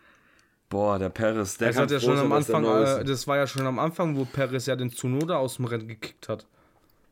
Boah, 0.70 1.00
der 1.00 1.10
Paris, 1.10 1.58
der 1.58 1.70
das 1.70 1.78
hat 1.78 1.90
ja 1.90 2.00
schon 2.00 2.20
am 2.20 2.32
Anfang, 2.32 2.64
äh, 2.64 3.04
das 3.04 3.28
war 3.28 3.38
ja 3.38 3.48
schon 3.48 3.66
am 3.66 3.80
Anfang, 3.80 4.16
wo 4.16 4.26
Paris 4.26 4.68
ja 4.68 4.76
den 4.76 4.92
Tsunoda 4.92 5.38
aus 5.38 5.56
dem 5.56 5.66
Rennen 5.66 5.88
gekickt 5.88 6.30
hat. 6.30 6.46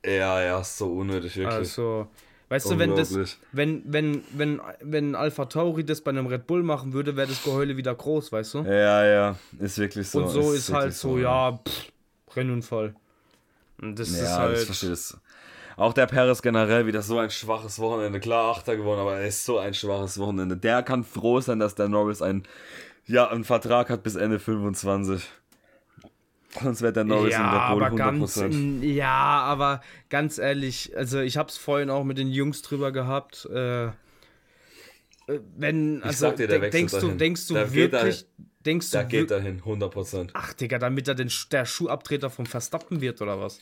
Ja, 0.06 0.40
ja, 0.42 0.64
so 0.64 0.94
unnötig, 0.94 1.38
wirklich. 1.38 1.56
Also, 1.56 2.08
weißt 2.50 2.70
du, 2.70 2.78
wenn 2.78 2.96
das, 2.96 3.18
wenn, 3.52 3.82
wenn, 3.86 4.22
wenn, 4.32 4.62
wenn 4.82 5.16
Alpha 5.16 5.46
Tauri 5.46 5.84
das 5.84 6.02
bei 6.02 6.12
einem 6.12 6.28
Red 6.28 6.46
Bull 6.46 6.62
machen 6.62 6.94
würde, 6.94 7.16
wäre 7.16 7.28
das 7.28 7.44
Geheule 7.44 7.78
wieder 7.78 7.96
groß, 7.96 8.32
weißt 8.32 8.54
du? 8.54 8.58
Ja, 8.60 9.04
ja, 9.04 9.36
ist 9.58 9.80
wirklich 9.80 10.08
so. 10.08 10.24
Und 10.24 10.30
so 10.30 10.52
ist, 10.52 10.70
ist 10.70 10.74
halt 10.74 10.94
so, 10.94 11.18
ja, 11.18 11.54
pff, 11.54 11.92
Rennunfall. 12.36 12.94
Und 13.82 13.98
das 13.98 14.16
ja, 14.16 14.24
ist 14.24 14.32
halt. 14.32 14.58
Ich 14.60 14.66
verstehe 14.66 14.92
das. 14.92 15.18
Auch 15.78 15.94
der 15.94 16.08
Perez 16.08 16.42
generell 16.42 16.88
wieder 16.88 17.04
so 17.04 17.20
ein 17.20 17.30
schwaches 17.30 17.78
Wochenende. 17.78 18.20
Klar, 18.20 18.56
Achter 18.56 18.76
gewonnen, 18.76 19.00
aber 19.00 19.20
er 19.20 19.28
ist 19.28 19.46
so 19.46 19.60
ein 19.60 19.76
schwaches 19.76 20.18
Wochenende. 20.18 20.58
Der 20.58 20.82
kann 20.82 21.04
froh 21.04 21.40
sein, 21.40 21.60
dass 21.60 21.76
der 21.76 21.88
Norris 21.88 22.24
ein, 22.24 22.44
ja, 23.06 23.30
einen 23.30 23.44
Vertrag 23.44 23.92
hat 23.92 24.02
bis 24.02 24.16
Ende 24.16 24.40
25. 24.40 25.24
Sonst 26.64 26.82
wäre 26.82 26.94
der 26.94 27.04
Norris 27.04 27.34
ja, 27.34 27.46
in 27.46 27.80
der 27.80 27.90
Pole 27.92 28.04
100%. 28.04 28.40
Ganz, 28.42 28.84
ja, 28.84 29.14
aber 29.14 29.82
ganz 30.10 30.40
ehrlich, 30.40 30.98
also 30.98 31.20
ich 31.20 31.38
habe 31.38 31.50
es 31.50 31.58
vorhin 31.58 31.92
auch 31.92 32.04
mit 32.04 32.18
den 32.18 32.30
Jungs 32.30 32.64
drüber 32.64 32.92
gehabt. 32.92 33.48
Äh, 33.54 33.86
äh 33.86 33.92
wenn, 35.58 36.02
also 36.02 36.32
dir, 36.32 36.48
denk, 36.48 36.72
denkst, 36.72 36.94
du, 37.00 37.12
denkst 37.12 37.48
du 37.50 37.54
der 37.54 37.72
wirklich, 37.72 38.26
denkst 38.66 38.90
du, 38.90 38.98
der 38.98 39.06
geht 39.06 39.30
dahin, 39.30 39.62
100%. 39.62 40.32
Ach, 40.34 40.54
Digga, 40.54 40.80
damit 40.80 41.08
er 41.08 41.14
den, 41.14 41.30
der 41.52 41.66
Schuhabtreter 41.66 42.32
vom 42.32 42.48
Verstappen 42.48 43.00
wird 43.00 43.22
oder 43.22 43.40
was? 43.40 43.62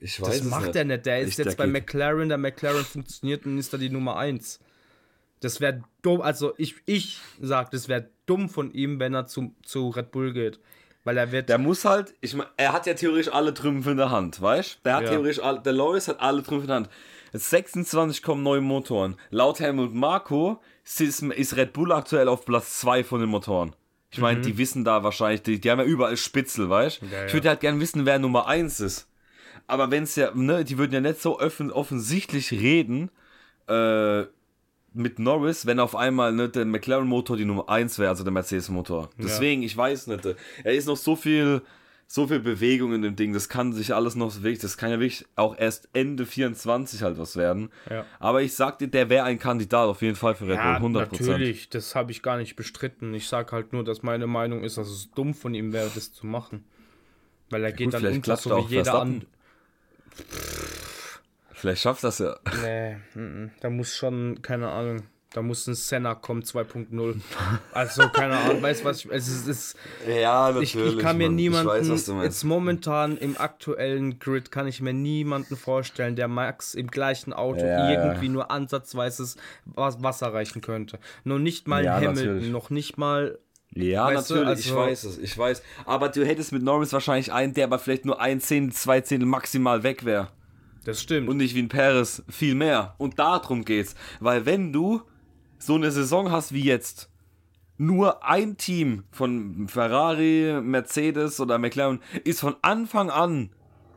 Ich 0.00 0.20
weiß 0.20 0.38
das 0.38 0.44
macht 0.44 0.66
nicht. 0.66 0.76
er 0.76 0.84
nicht. 0.84 1.06
Der 1.06 1.20
ist 1.20 1.38
ich, 1.38 1.44
jetzt 1.44 1.56
bei 1.56 1.66
McLaren, 1.66 2.28
der 2.28 2.38
McLaren 2.38 2.84
funktioniert 2.84 3.44
und 3.44 3.58
ist 3.58 3.72
da 3.72 3.76
die 3.76 3.90
Nummer 3.90 4.16
1. 4.16 4.58
Das 5.40 5.60
wäre 5.60 5.82
dumm, 6.02 6.20
also 6.20 6.54
ich, 6.56 6.76
ich 6.86 7.18
sag, 7.40 7.70
das 7.70 7.88
wäre 7.88 8.10
dumm 8.26 8.48
von 8.48 8.72
ihm, 8.72 8.98
wenn 8.98 9.14
er 9.14 9.26
zu, 9.26 9.54
zu 9.62 9.88
Red 9.90 10.10
Bull 10.10 10.32
geht. 10.32 10.58
Weil 11.04 11.16
er 11.16 11.32
wird. 11.32 11.48
Der 11.48 11.58
muss 11.58 11.84
halt, 11.84 12.14
ich 12.20 12.34
meine, 12.34 12.50
er 12.56 12.72
hat 12.72 12.86
ja 12.86 12.94
theoretisch 12.94 13.32
alle 13.32 13.54
Trümpfe 13.54 13.92
in 13.92 13.96
der 13.96 14.10
Hand, 14.10 14.40
weißt 14.40 14.76
du? 14.76 14.78
Der 14.84 14.96
hat 14.96 15.04
ja. 15.04 15.10
theoretisch, 15.10 15.42
alle, 15.42 15.60
der 15.60 15.72
Loris 15.72 16.08
hat 16.08 16.20
alle 16.20 16.42
Trümpfe 16.42 16.64
in 16.64 16.68
der 16.68 16.76
Hand. 16.76 16.90
Jetzt 17.32 17.50
26 17.50 18.22
kommen 18.22 18.42
neue 18.42 18.60
Motoren. 18.60 19.16
Laut 19.30 19.60
Helmut 19.60 19.94
Marco 19.94 20.60
ist, 20.84 21.00
ist 21.00 21.56
Red 21.56 21.72
Bull 21.72 21.92
aktuell 21.92 22.28
auf 22.28 22.44
Platz 22.44 22.80
2 22.80 23.04
von 23.04 23.20
den 23.20 23.30
Motoren. 23.30 23.74
Ich 24.10 24.18
meine, 24.18 24.40
mhm. 24.40 24.42
die 24.42 24.58
wissen 24.58 24.84
da 24.84 25.04
wahrscheinlich, 25.04 25.42
die, 25.42 25.60
die 25.60 25.70
haben 25.70 25.78
ja 25.78 25.84
überall 25.84 26.16
Spitzel, 26.16 26.68
weißt 26.68 27.00
du? 27.00 27.06
Ja, 27.06 27.12
ja. 27.12 27.26
Ich 27.26 27.32
würde 27.32 27.48
halt 27.48 27.60
gerne 27.60 27.80
wissen, 27.80 28.04
wer 28.04 28.18
Nummer 28.18 28.46
1 28.46 28.80
ist 28.80 29.09
aber 29.70 29.90
wenn 29.90 30.02
es 30.02 30.16
ja, 30.16 30.32
ne, 30.34 30.64
die 30.64 30.78
würden 30.78 30.92
ja 30.92 31.00
nicht 31.00 31.20
so 31.20 31.38
offen, 31.38 31.70
offensichtlich 31.70 32.52
reden 32.52 33.10
äh, 33.68 34.24
mit 34.92 35.18
Norris, 35.18 35.66
wenn 35.66 35.78
auf 35.78 35.94
einmal 35.94 36.32
ne, 36.32 36.48
der 36.48 36.64
McLaren-Motor 36.64 37.36
die 37.36 37.44
Nummer 37.44 37.68
1 37.68 37.98
wäre, 37.98 38.10
also 38.10 38.24
der 38.24 38.32
Mercedes-Motor. 38.32 39.10
Deswegen, 39.18 39.62
ja. 39.62 39.66
ich 39.66 39.76
weiß 39.76 40.08
nicht, 40.08 40.26
er 40.64 40.74
ist 40.74 40.86
noch 40.86 40.96
so 40.96 41.14
viel, 41.14 41.62
so 42.08 42.26
viel 42.26 42.40
Bewegung 42.40 42.92
in 42.92 43.02
dem 43.02 43.14
Ding, 43.14 43.32
das 43.32 43.48
kann 43.48 43.72
sich 43.72 43.94
alles 43.94 44.16
noch 44.16 44.34
wirklich, 44.42 44.58
das 44.58 44.76
kann 44.76 44.90
ja 44.90 44.98
wirklich 44.98 45.24
auch 45.36 45.56
erst 45.56 45.88
Ende 45.92 46.26
24 46.26 47.02
halt 47.02 47.18
was 47.18 47.36
werden. 47.36 47.70
Ja. 47.88 48.04
Aber 48.18 48.42
ich 48.42 48.54
sag 48.54 48.78
dir, 48.78 48.88
der 48.88 49.08
wäre 49.08 49.24
ein 49.24 49.38
Kandidat 49.38 49.86
auf 49.86 50.02
jeden 50.02 50.16
Fall 50.16 50.34
für 50.34 50.48
Red 50.48 50.56
Bull, 50.56 50.92
ja, 50.94 51.02
100%. 51.06 51.22
Natürlich, 51.22 51.68
das 51.68 51.94
habe 51.94 52.10
ich 52.10 52.22
gar 52.22 52.36
nicht 52.36 52.56
bestritten. 52.56 53.14
Ich 53.14 53.28
sag 53.28 53.52
halt 53.52 53.72
nur, 53.72 53.84
dass 53.84 54.02
meine 54.02 54.26
Meinung 54.26 54.64
ist, 54.64 54.76
dass 54.76 54.88
es 54.88 55.12
dumm 55.12 55.34
von 55.34 55.54
ihm 55.54 55.72
wäre, 55.72 55.88
das 55.94 56.12
zu 56.12 56.26
machen. 56.26 56.64
Weil 57.50 57.64
er 57.64 57.72
geht 57.72 57.92
Gut, 57.92 58.02
dann 58.02 58.12
unter, 58.12 58.36
so 58.36 58.68
wie 58.68 58.74
jeder 58.74 59.00
andere. 59.00 59.26
Vielleicht 61.52 61.82
schafft 61.82 62.04
das 62.04 62.18
ja. 62.18 62.36
Nee, 62.62 62.92
m 62.92 63.00
-m. 63.16 63.50
da 63.60 63.68
muss 63.68 63.94
schon, 63.94 64.40
keine 64.40 64.70
Ahnung, 64.70 65.02
da 65.32 65.42
muss 65.42 65.66
ein 65.68 65.74
Senna 65.74 66.14
kommen 66.16 66.42
2.0. 66.42 67.20
Also, 67.72 68.08
keine 68.08 68.36
Ahnung, 68.36 68.62
weißt 68.62 68.80
du 68.80 68.84
was? 68.86 69.04
Ich, 69.04 69.10
es 69.10 69.28
ist, 69.28 69.46
es, 69.46 69.76
ja, 70.08 70.48
natürlich. 70.48 70.74
Ich, 70.74 70.94
ich 70.94 70.98
kann 70.98 71.18
mir 71.18 71.28
Mann. 71.28 71.36
niemanden, 71.36 71.68
weiß, 71.68 72.12
jetzt 72.22 72.44
momentan 72.44 73.16
im 73.16 73.36
aktuellen 73.38 74.18
Grid, 74.18 74.50
kann 74.50 74.66
ich 74.66 74.80
mir 74.80 74.92
niemanden 74.92 75.56
vorstellen, 75.56 76.16
der 76.16 76.26
Max 76.26 76.74
im 76.74 76.88
gleichen 76.88 77.32
Auto 77.32 77.64
ja, 77.64 77.90
irgendwie 77.90 78.26
ja. 78.26 78.32
nur 78.32 78.50
ansatzweise 78.50 79.38
Wasser 79.76 80.34
reichen 80.34 80.62
könnte. 80.62 80.98
Nur 81.22 81.38
nicht 81.38 81.68
mal 81.68 81.84
ja, 81.84 81.94
Hamilton, 81.94 82.14
natürlich. 82.14 82.50
noch 82.50 82.70
nicht 82.70 82.98
mal 82.98 83.38
ja, 83.74 84.06
weißt 84.06 84.30
natürlich, 84.30 84.48
also, 84.48 84.70
ich 84.70 84.74
weiß 84.74 85.04
es, 85.04 85.18
ich 85.18 85.38
weiß. 85.38 85.62
Aber 85.84 86.08
du 86.08 86.26
hättest 86.26 86.52
mit 86.52 86.62
Norris 86.62 86.92
wahrscheinlich 86.92 87.32
einen, 87.32 87.54
der 87.54 87.64
aber 87.64 87.78
vielleicht 87.78 88.04
nur 88.04 88.20
ein 88.20 88.40
Zehntel, 88.40 88.74
zwei 88.74 89.00
Zehntel 89.00 89.26
maximal 89.26 89.82
weg 89.82 90.04
wäre. 90.04 90.28
Das 90.84 91.00
stimmt. 91.00 91.28
Und 91.28 91.36
nicht 91.36 91.54
wie 91.54 91.62
ein 91.62 91.68
Paris 91.68 92.22
viel 92.28 92.54
mehr. 92.54 92.94
Und 92.98 93.18
darum 93.18 93.64
geht's. 93.64 93.94
Weil 94.18 94.46
wenn 94.46 94.72
du 94.72 95.02
so 95.58 95.74
eine 95.74 95.90
Saison 95.90 96.32
hast 96.32 96.52
wie 96.52 96.64
jetzt, 96.64 97.10
nur 97.76 98.24
ein 98.26 98.56
Team 98.56 99.04
von 99.10 99.68
Ferrari, 99.68 100.60
Mercedes 100.62 101.40
oder 101.40 101.58
McLaren 101.58 102.00
ist 102.24 102.40
von 102.40 102.56
Anfang 102.62 103.08
an 103.08 103.50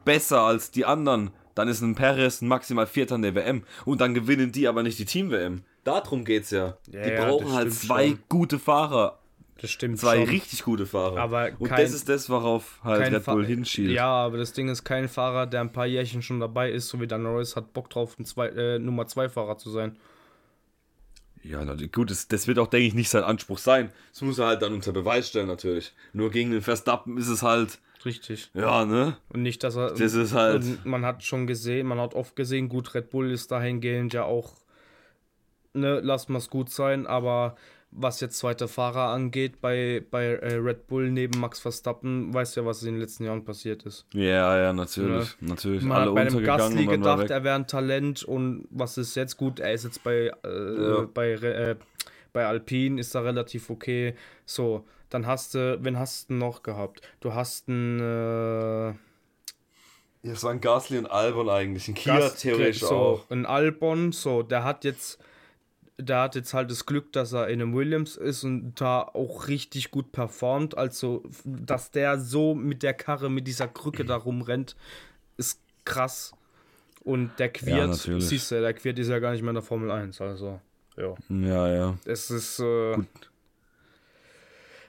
besser 0.05 0.41
als 0.41 0.71
die 0.71 0.85
anderen, 0.85 1.31
dann 1.55 1.67
ist 1.67 1.81
ein 1.81 1.95
Perez 1.95 2.41
maximal 2.41 2.87
Vierter 2.87 3.15
in 3.15 3.23
der 3.23 3.35
WM. 3.35 3.63
Und 3.85 4.01
dann 4.01 4.13
gewinnen 4.13 4.51
die 4.51 4.67
aber 4.67 4.83
nicht 4.83 4.99
die 4.99 5.05
Team-WM. 5.05 5.63
Darum 5.83 6.25
geht's 6.25 6.51
ja. 6.51 6.77
ja 6.91 7.03
die 7.03 7.11
brauchen 7.11 7.47
ja, 7.47 7.53
halt 7.53 7.73
zwei 7.73 8.09
schon. 8.09 8.19
gute 8.29 8.59
Fahrer 8.59 9.19
das 9.61 9.71
stimmt 9.71 9.99
Zwei 9.99 10.17
schon. 10.17 10.29
richtig 10.29 10.63
gute 10.63 10.85
Fahrer. 10.85 11.19
Aber 11.19 11.51
und 11.59 11.69
kein, 11.69 11.81
das 11.81 11.93
ist 11.93 12.09
das, 12.09 12.29
worauf 12.29 12.79
halt 12.83 13.13
Red 13.13 13.25
Bull 13.25 13.45
hinschielt. 13.45 13.91
Ja, 13.91 14.09
aber 14.09 14.37
das 14.37 14.53
Ding 14.53 14.67
ist, 14.67 14.83
kein 14.83 15.07
Fahrer, 15.07 15.45
der 15.47 15.61
ein 15.61 15.71
paar 15.71 15.85
Jährchen 15.85 16.21
schon 16.21 16.39
dabei 16.39 16.71
ist, 16.71 16.89
so 16.89 16.99
wie 16.99 17.07
Dan 17.07 17.23
Norris, 17.23 17.55
hat 17.55 17.73
Bock 17.73 17.89
drauf, 17.89 18.17
ein 18.19 18.25
zwei, 18.25 18.47
äh, 18.49 18.79
Nummer 18.79 19.07
2 19.07 19.29
Fahrer 19.29 19.57
zu 19.57 19.69
sein. 19.69 19.97
Ja, 21.43 21.63
gut, 21.91 22.09
das, 22.09 22.27
das 22.29 22.47
wird 22.47 22.57
auch, 22.57 22.67
denke 22.67 22.87
ich, 22.87 22.93
nicht 22.93 23.09
sein 23.09 23.23
Anspruch 23.23 23.57
sein. 23.57 23.91
Das 24.11 24.21
muss 24.21 24.39
er 24.39 24.47
halt 24.47 24.61
dann 24.61 24.73
unter 24.73 24.93
Beweis 24.93 25.27
stellen, 25.27 25.47
natürlich. 25.47 25.93
Nur 26.13 26.31
gegen 26.31 26.51
den 26.51 26.61
Verstappen 26.61 27.17
ist 27.17 27.27
es 27.27 27.43
halt. 27.43 27.79
Richtig. 28.05 28.49
Ja, 28.53 28.85
ne? 28.85 29.17
Und 29.29 29.43
nicht, 29.43 29.63
dass 29.63 29.75
er. 29.75 29.91
Das 29.91 30.13
ist 30.13 30.33
halt. 30.33 30.85
man 30.85 31.05
hat 31.05 31.23
schon 31.23 31.45
gesehen, 31.45 31.87
man 31.87 31.99
hat 31.99 32.15
oft 32.15 32.35
gesehen, 32.35 32.69
gut, 32.69 32.93
Red 32.95 33.09
Bull 33.09 33.31
ist 33.31 33.51
dahingehend 33.51 34.13
ja 34.13 34.23
auch. 34.23 34.53
Ne, 35.73 35.99
lass 36.01 36.29
mal 36.29 36.37
es 36.37 36.49
gut 36.49 36.69
sein, 36.69 37.07
aber 37.07 37.55
was 37.95 38.19
jetzt 38.19 38.37
zweite 38.37 38.67
Fahrer 38.67 39.09
angeht, 39.09 39.61
bei, 39.61 40.03
bei 40.09 40.25
äh, 40.25 40.55
Red 40.55 40.87
Bull 40.87 41.11
neben 41.11 41.39
Max 41.39 41.59
Verstappen, 41.59 42.33
weißt 42.33 42.55
du 42.55 42.61
ja, 42.61 42.65
was 42.65 42.81
in 42.83 42.93
den 42.93 43.01
letzten 43.01 43.25
Jahren 43.25 43.45
passiert 43.45 43.83
ist. 43.83 44.05
Ja, 44.13 44.57
ja, 44.57 44.73
natürlich. 44.73 45.29
Ja. 45.41 45.47
natürlich. 45.47 45.83
Man 45.83 45.97
Alle 45.97 46.09
hat 46.09 46.15
bei 46.15 46.25
dem 46.25 46.43
Gasly 46.43 46.85
gedacht, 46.85 47.29
er 47.29 47.43
wäre 47.43 47.55
ein 47.55 47.67
Talent 47.67 48.23
und 48.23 48.67
was 48.69 48.97
ist 48.97 49.15
jetzt 49.15 49.37
gut? 49.37 49.59
Er 49.59 49.73
ist 49.73 49.83
jetzt 49.83 50.03
bei, 50.03 50.31
äh, 50.43 50.83
ja. 50.83 51.07
bei, 51.13 51.31
äh, 51.31 51.75
bei 52.31 52.45
Alpine, 52.45 52.99
ist 52.99 53.15
er 53.15 53.25
relativ 53.25 53.69
okay. 53.69 54.15
So, 54.45 54.85
dann 55.09 55.27
hast 55.27 55.53
du, 55.53 55.77
wen 55.81 55.99
hast 55.99 56.29
du 56.29 56.33
noch 56.33 56.63
gehabt? 56.63 57.01
Du 57.19 57.33
hast 57.33 57.69
einen. 57.69 57.99
Äh, 57.99 58.87
ja, 60.25 60.31
es 60.31 60.43
waren 60.43 60.61
Gasly 60.61 60.97
und 60.97 61.07
Albon 61.07 61.49
eigentlich. 61.49 61.87
Ein 61.87 61.95
Kia 61.95 62.17
Gas 62.17 62.39
theoretisch 62.39 62.79
so, 62.79 62.95
auch. 62.95 63.29
Ein 63.29 63.45
Albon, 63.45 64.13
so, 64.13 64.41
der 64.41 64.63
hat 64.63 64.85
jetzt 64.85 65.19
der 65.97 66.21
hat 66.21 66.35
jetzt 66.35 66.53
halt 66.53 66.71
das 66.71 66.85
Glück, 66.85 67.11
dass 67.13 67.33
er 67.33 67.47
in 67.49 67.61
einem 67.61 67.75
Williams 67.75 68.15
ist 68.15 68.43
und 68.43 68.79
da 68.81 69.01
auch 69.01 69.47
richtig 69.47 69.91
gut 69.91 70.11
performt. 70.11 70.77
Also, 70.77 71.23
dass 71.43 71.91
der 71.91 72.19
so 72.19 72.55
mit 72.55 72.83
der 72.83 72.93
Karre, 72.93 73.29
mit 73.29 73.47
dieser 73.47 73.67
Krücke 73.67 74.03
da 74.05 74.15
rumrennt, 74.15 74.75
ist 75.37 75.61
krass. 75.85 76.33
Und 77.03 77.31
der 77.37 77.49
Quiert, 77.49 78.05
ja, 78.05 78.19
siehst 78.19 78.51
du, 78.51 78.61
der 78.61 78.73
Quiert 78.73 78.97
ist 78.97 79.09
ja 79.09 79.19
gar 79.19 79.33
nicht 79.33 79.41
mehr 79.41 79.51
in 79.51 79.55
der 79.55 79.63
Formel 79.63 79.91
1. 79.91 80.21
Also, 80.21 80.59
ja. 80.97 81.15
Ja, 81.29 81.69
ja. 81.69 81.97
Es 82.05 82.31
ist. 82.31 82.59
Äh, 82.59 82.95
gut. 82.95 83.07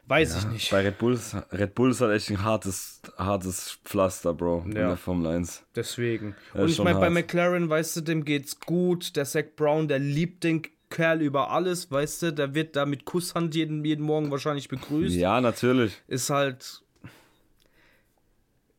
Weiß 0.06 0.34
ja, 0.34 0.38
ich 0.38 0.46
nicht. 0.46 0.70
Bei 0.70 0.82
Red 0.82 0.98
Bull, 0.98 1.18
Red 1.52 1.74
Bull 1.74 1.90
ist 1.90 2.02
halt 2.02 2.12
echt 2.12 2.30
ein 2.30 2.44
hartes, 2.44 3.00
hartes 3.16 3.78
Pflaster, 3.84 4.34
Bro, 4.34 4.58
ja. 4.58 4.64
in 4.64 4.74
der 4.74 4.96
Formel 4.96 5.34
1. 5.34 5.64
Deswegen. 5.74 6.36
Und 6.52 6.68
ich 6.68 6.78
meine, 6.78 6.98
bei 6.98 7.08
McLaren, 7.08 7.70
weißt 7.70 7.96
du, 7.96 8.00
dem 8.02 8.24
geht's 8.24 8.60
gut. 8.60 9.16
Der 9.16 9.24
Zach 9.24 9.44
Brown, 9.56 9.88
der 9.88 9.98
liebt 9.98 10.44
den 10.44 10.62
Kerl 10.90 11.22
über 11.22 11.50
alles, 11.50 11.90
weißt 11.90 12.22
du, 12.22 12.32
der 12.32 12.54
wird 12.54 12.76
da 12.76 12.86
mit 12.86 13.04
Kusshand 13.04 13.54
jeden, 13.54 13.84
jeden 13.84 14.04
Morgen 14.04 14.30
wahrscheinlich 14.30 14.68
begrüßt. 14.68 15.16
Ja, 15.16 15.40
natürlich. 15.40 16.00
Ist 16.06 16.30
halt. 16.30 16.82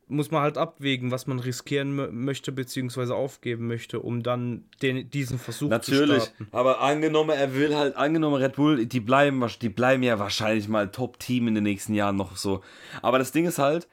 Muss 0.08 0.30
man 0.30 0.44
halt 0.44 0.60
abwägen, 0.60 1.10
was 1.10 1.26
man 1.26 1.40
riskieren 1.40 1.96
möchte, 2.24 2.52
beziehungsweise 2.52 3.16
aufgeben 3.16 3.66
möchte, 3.66 4.00
um 4.02 4.22
dann 4.22 4.66
den, 4.84 5.10
diesen 5.10 5.40
Versuch 5.40 5.68
natürlich, 5.68 6.00
zu 6.00 6.06
starten. 6.06 6.30
Natürlich, 6.30 6.54
aber 6.54 6.82
angenommen, 6.82 7.32
er 7.32 7.56
will 7.56 7.76
halt, 7.76 7.96
angenommen, 7.96 8.36
Red 8.36 8.56
Bull, 8.56 8.86
die 8.86 9.00
bleiben, 9.00 9.44
die 9.64 9.70
bleiben 9.70 10.04
ja 10.04 10.20
wahrscheinlich 10.20 10.68
mal 10.68 10.92
Top-Team 10.92 11.48
in 11.48 11.56
den 11.56 11.64
nächsten 11.64 11.96
Jahren 11.96 12.18
noch 12.18 12.38
so. 12.38 12.62
Aber 13.02 13.18
das 13.18 13.32
Ding 13.32 13.48
ist 13.48 13.58
halt, 13.58 13.88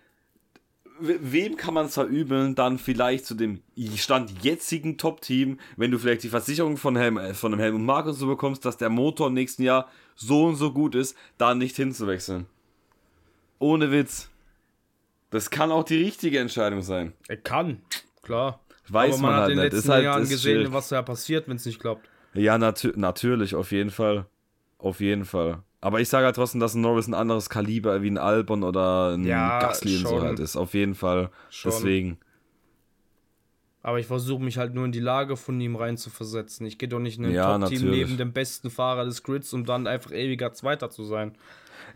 wem 1.03 1.57
kann 1.57 1.75
man 1.75 1.87
es 1.87 1.95
verübeln, 1.95 2.55
dann 2.55 2.79
vielleicht 2.79 3.27
zu 3.27 3.35
dem 3.35 3.63
Stand 3.97 4.43
jetzigen 4.43 4.99
Top-Team, 4.99 5.59
wenn 5.77 5.91
du 5.91 5.99
vielleicht 5.99 6.23
die 6.23 6.29
Versicherung 6.29 6.77
von, 6.77 6.97
Helm, 6.97 7.19
äh, 7.19 7.35
von 7.35 7.53
dem 7.53 7.61
Helmut 7.61 7.83
Markus 7.83 8.19
so 8.19 8.27
bekommst, 8.27 8.65
dass 8.65 8.77
der 8.77 8.89
Motor 8.89 9.29
im 9.29 9.35
nächsten 9.35 9.63
Jahr 9.63 9.89
so 10.15 10.45
und 10.45 10.57
so 10.57 10.73
gut 10.73 10.95
ist, 10.95 11.17
da 11.39 11.55
nicht 11.55 11.77
hinzuwechseln. 11.77 12.47
Ohne 13.59 13.91
Witz. 13.91 14.31
Das 15.31 15.51
kann 15.51 15.71
auch 15.71 15.85
die 15.85 16.03
richtige 16.03 16.39
Entscheidung 16.39 16.83
sein. 16.83 17.15
Er 17.29 17.39
kann, 17.39 17.81
klar. 18.23 18.61
Weiß 18.89 19.15
Aber 19.15 19.23
man, 19.23 19.31
man 19.31 19.35
hat 19.35 19.41
halt 19.43 19.53
in 19.53 19.59
den 19.59 19.71
letzten 19.71 19.91
halt, 19.91 20.05
Jahren 20.05 20.23
gesehen, 20.23 20.39
schwierig. 20.39 20.73
was 20.73 20.89
da 20.89 21.03
passiert, 21.03 21.49
wenn 21.49 21.57
es 21.57 21.65
nicht 21.65 21.81
klappt. 21.81 22.09
Ja, 22.35 22.59
nat 22.59 22.87
natürlich, 22.97 23.55
auf 23.55 23.73
jeden 23.73 23.91
Fall. 23.91 24.27
Auf 24.79 25.01
jeden 25.01 25.25
Fall. 25.25 25.63
Aber 25.83 26.01
ich 26.01 26.09
sage 26.09 26.25
halt 26.25 26.37
trotzdem, 26.37 26.61
dass 26.61 26.75
ein 26.75 26.81
Norris 26.81 27.09
ein 27.09 27.15
anderes 27.15 27.51
Kaliber 27.51 28.03
wie 28.03 28.11
ein 28.11 28.17
Albon 28.17 28.63
oder 28.63 29.15
ein 29.15 29.25
ja, 29.25 29.59
Gasly 29.59 29.97
und 29.97 30.07
so 30.07 30.23
halt 30.23 30.39
ist. 30.39 30.57
Auf 30.57 30.75
jeden 30.75 30.95
Fall. 30.95 31.31
Schon. 31.51 31.73
Deswegen. 31.73 32.19
Aber 33.83 33.99
ich 33.99 34.07
versuche 34.07 34.41
mich 34.41 34.59
halt 34.59 34.75
nur 34.75 34.85
in 34.85 34.93
die 34.93 35.01
Lage 35.01 35.37
von 35.37 35.61
ihm 35.61 35.75
reinzuversetzen. 35.75 36.65
Ich 36.67 36.79
gehe 36.79 36.89
doch 36.89 37.01
nicht 37.01 37.19
in 37.19 37.27
ein 37.27 37.33
ja, 37.33 37.59
Top-Team 37.59 37.91
neben 37.91 38.17
dem 38.17 38.33
besten 38.33 38.71
Fahrer 38.71 39.05
des 39.05 39.25
Grids, 39.25 39.53
um 39.53 39.65
dann 39.65 39.89
einfach 39.89 40.13
ewiger 40.13 40.53
Zweiter 40.53 40.89
zu 40.89 41.03
sein. 41.03 41.35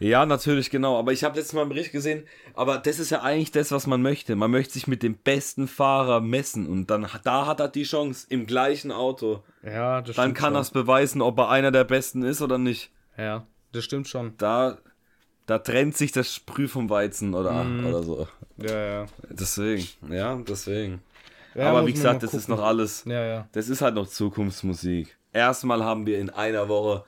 Ja, 0.01 0.27
natürlich, 0.27 0.71
genau. 0.71 0.99
Aber 0.99 1.13
ich 1.13 1.23
habe 1.23 1.37
letztes 1.37 1.55
Mal 1.55 1.61
einen 1.61 1.71
Bericht 1.71 1.93
gesehen, 1.93 2.25
aber 2.55 2.79
das 2.79 2.99
ist 2.99 3.11
ja 3.11 3.23
eigentlich 3.23 3.53
das, 3.53 3.71
was 3.71 3.87
man 3.87 4.03
möchte. 4.03 4.35
Man 4.35 4.51
möchte 4.51 4.75
sich 4.75 4.89
mit 4.89 5.05
dem 5.05 5.15
besten 5.15 5.69
Fahrer 5.69 6.21
messen 6.21 6.67
und 6.67 6.91
dann 6.91 7.07
da 7.23 7.47
hat 7.47 7.61
er 7.61 7.69
die 7.69 7.85
Chance 7.85 8.27
im 8.29 8.47
gleichen 8.47 8.91
Auto. 8.91 9.45
Ja, 9.63 10.03
das 10.03 10.17
Dann 10.17 10.35
kann 10.35 10.57
er 10.57 10.63
es 10.63 10.73
beweisen, 10.73 11.23
ob 11.23 11.39
er 11.39 11.51
einer 11.51 11.71
der 11.71 11.85
besten 11.85 12.25
ist 12.25 12.43
oder 12.43 12.59
nicht. 12.59 12.91
Ja. 13.17 13.47
Das 13.77 13.85
stimmt 13.85 14.09
schon. 14.09 14.33
Da, 14.39 14.79
da 15.45 15.59
trennt 15.59 15.99
sich 15.99 16.11
das 16.11 16.35
Sprüh 16.35 16.67
vom 16.67 16.89
Weizen 16.89 17.35
oder, 17.35 17.63
mm. 17.63 17.87
oder 17.87 18.03
so. 18.03 18.29
Ja, 18.57 18.87
ja. 18.87 19.07
Deswegen, 19.29 19.87
ja, 20.09 20.35
deswegen. 20.37 21.03
Ja, 21.55 21.71
Aber 21.71 21.87
wie 21.87 21.93
gesagt, 21.93 22.23
das 22.23 22.33
ist 22.33 22.49
noch 22.49 22.63
alles. 22.63 23.05
Ja, 23.05 23.23
ja. 23.23 23.49
Das 23.53 23.69
ist 23.69 23.83
halt 23.83 23.95
noch 23.95 24.09
Zukunftsmusik. 24.09 25.17
Erstmal 25.33 25.85
haben 25.85 26.07
wir 26.07 26.19
in 26.19 26.31
einer 26.31 26.69
Woche 26.69 27.05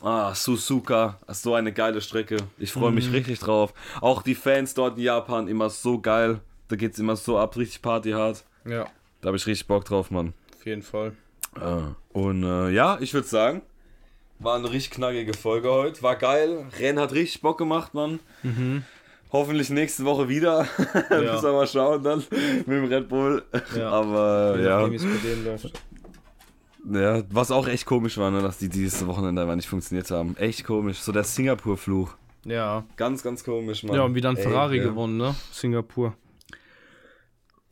ah, 0.00 0.32
Suzuka, 0.32 1.18
so 1.26 1.54
eine 1.54 1.72
geile 1.72 2.00
Strecke. 2.00 2.36
Ich 2.56 2.70
freue 2.70 2.92
mich 2.92 3.08
mhm. 3.08 3.14
richtig 3.14 3.40
drauf. 3.40 3.74
Auch 4.00 4.22
die 4.22 4.36
Fans 4.36 4.74
dort 4.74 4.96
in 4.96 5.02
Japan 5.02 5.48
immer 5.48 5.70
so 5.70 6.00
geil. 6.00 6.40
Da 6.68 6.76
geht 6.76 6.92
es 6.92 7.00
immer 7.00 7.16
so 7.16 7.36
ab, 7.36 7.56
richtig 7.56 7.82
partyhart. 7.82 8.44
Ja. 8.64 8.86
Da 9.20 9.28
habe 9.28 9.36
ich 9.36 9.46
richtig 9.46 9.66
Bock 9.66 9.84
drauf, 9.84 10.12
Mann. 10.12 10.34
Auf 10.54 10.66
jeden 10.66 10.82
Fall. 10.82 11.16
Ah. 11.54 11.96
Und 12.12 12.44
äh, 12.44 12.70
ja, 12.70 12.98
ich 13.00 13.12
würde 13.12 13.26
sagen, 13.26 13.62
war 14.38 14.56
eine 14.56 14.70
richtig 14.70 14.92
knackige 14.92 15.34
Folge 15.34 15.70
heute. 15.70 16.02
War 16.02 16.16
geil. 16.16 16.66
Rennen 16.78 16.98
hat 16.98 17.12
richtig 17.12 17.42
Bock 17.42 17.58
gemacht, 17.58 17.94
Mann. 17.94 18.20
Mhm. 18.42 18.84
Hoffentlich 19.32 19.70
nächste 19.70 20.04
Woche 20.04 20.28
wieder. 20.28 20.66
Ja. 21.10 21.20
Müssen 21.20 21.44
wir 21.44 21.52
mal 21.52 21.66
schauen 21.66 22.02
dann 22.02 22.24
mit 22.30 22.66
dem 22.68 22.84
Red 22.84 23.08
Bull. 23.08 23.44
Ja. 23.76 23.90
Aber 23.90 24.58
ja. 24.60 24.88
Ja, 26.92 27.22
was 27.30 27.50
auch 27.50 27.66
echt 27.66 27.86
komisch 27.86 28.16
war, 28.18 28.30
ne, 28.30 28.42
dass 28.42 28.58
die 28.58 28.68
dieses 28.68 29.06
Wochenende 29.06 29.42
einfach 29.42 29.56
nicht 29.56 29.68
funktioniert 29.68 30.10
haben. 30.10 30.36
Echt 30.36 30.64
komisch. 30.64 30.98
So 30.98 31.10
der 31.12 31.24
Singapur-Fluch. 31.24 32.14
Ja. 32.44 32.84
Ganz, 32.96 33.22
ganz 33.22 33.42
komisch, 33.42 33.82
Mann. 33.82 33.96
Ja, 33.96 34.02
und 34.02 34.14
wieder 34.14 34.30
ein 34.30 34.36
Ferrari 34.36 34.78
Ey, 34.78 34.84
gewonnen, 34.84 35.16
ne? 35.16 35.34
Singapur. 35.50 36.14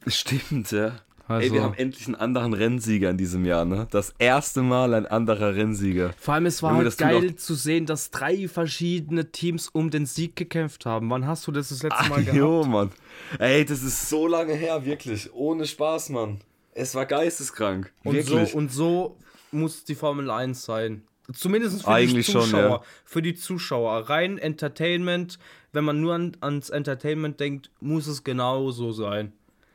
Stimmt, 0.06 0.72
ja. 0.72 0.96
Also, 1.26 1.46
Ey, 1.46 1.52
wir 1.52 1.62
haben 1.62 1.74
endlich 1.74 2.06
einen 2.06 2.16
anderen 2.16 2.52
Rennsieger 2.52 3.08
in 3.08 3.16
diesem 3.16 3.46
Jahr, 3.46 3.64
ne? 3.64 3.86
Das 3.90 4.14
erste 4.18 4.60
Mal 4.60 4.92
ein 4.92 5.06
anderer 5.06 5.54
Rennsieger. 5.54 6.12
Vor 6.18 6.34
allem, 6.34 6.46
es 6.46 6.62
war 6.62 6.74
halt 6.74 6.98
geil 6.98 7.36
zu 7.36 7.54
sehen, 7.54 7.86
dass 7.86 8.10
drei 8.10 8.46
verschiedene 8.46 9.32
Teams 9.32 9.68
um 9.68 9.90
den 9.90 10.04
Sieg 10.04 10.36
gekämpft 10.36 10.84
haben. 10.84 11.08
Wann 11.08 11.26
hast 11.26 11.46
du 11.46 11.52
das 11.52 11.70
das 11.70 11.82
letzte 11.82 12.08
Mal 12.10 12.18
Ach, 12.20 12.24
gehabt? 12.24 12.36
Jo, 12.36 12.64
Mann. 12.64 12.90
Ey, 13.38 13.64
das 13.64 13.82
ist 13.82 14.10
so 14.10 14.26
lange 14.26 14.52
her, 14.52 14.84
wirklich. 14.84 15.32
Ohne 15.32 15.66
Spaß, 15.66 16.10
Mann. 16.10 16.40
Es 16.74 16.94
war 16.94 17.06
geisteskrank. 17.06 17.90
Und 18.02 18.14
wirklich. 18.14 18.50
So, 18.50 18.58
und 18.58 18.70
so 18.70 19.16
muss 19.50 19.84
die 19.84 19.94
Formel 19.94 20.30
1 20.30 20.62
sein. 20.62 21.02
Zumindest 21.32 21.84
für 21.84 21.88
Eigentlich 21.88 22.26
die 22.26 22.32
Zuschauer. 22.32 22.46
Schon, 22.46 22.70
ja. 22.70 22.82
Für 23.04 23.22
die 23.22 23.34
Zuschauer. 23.34 24.10
Rein 24.10 24.36
Entertainment. 24.36 25.38
Wenn 25.72 25.84
man 25.84 26.00
nur 26.00 26.14
an, 26.14 26.36
ans 26.40 26.68
Entertainment 26.68 27.40
denkt, 27.40 27.70
muss 27.80 28.06
es 28.06 28.24
genau 28.24 28.70
so 28.70 28.92
sein. 28.92 29.32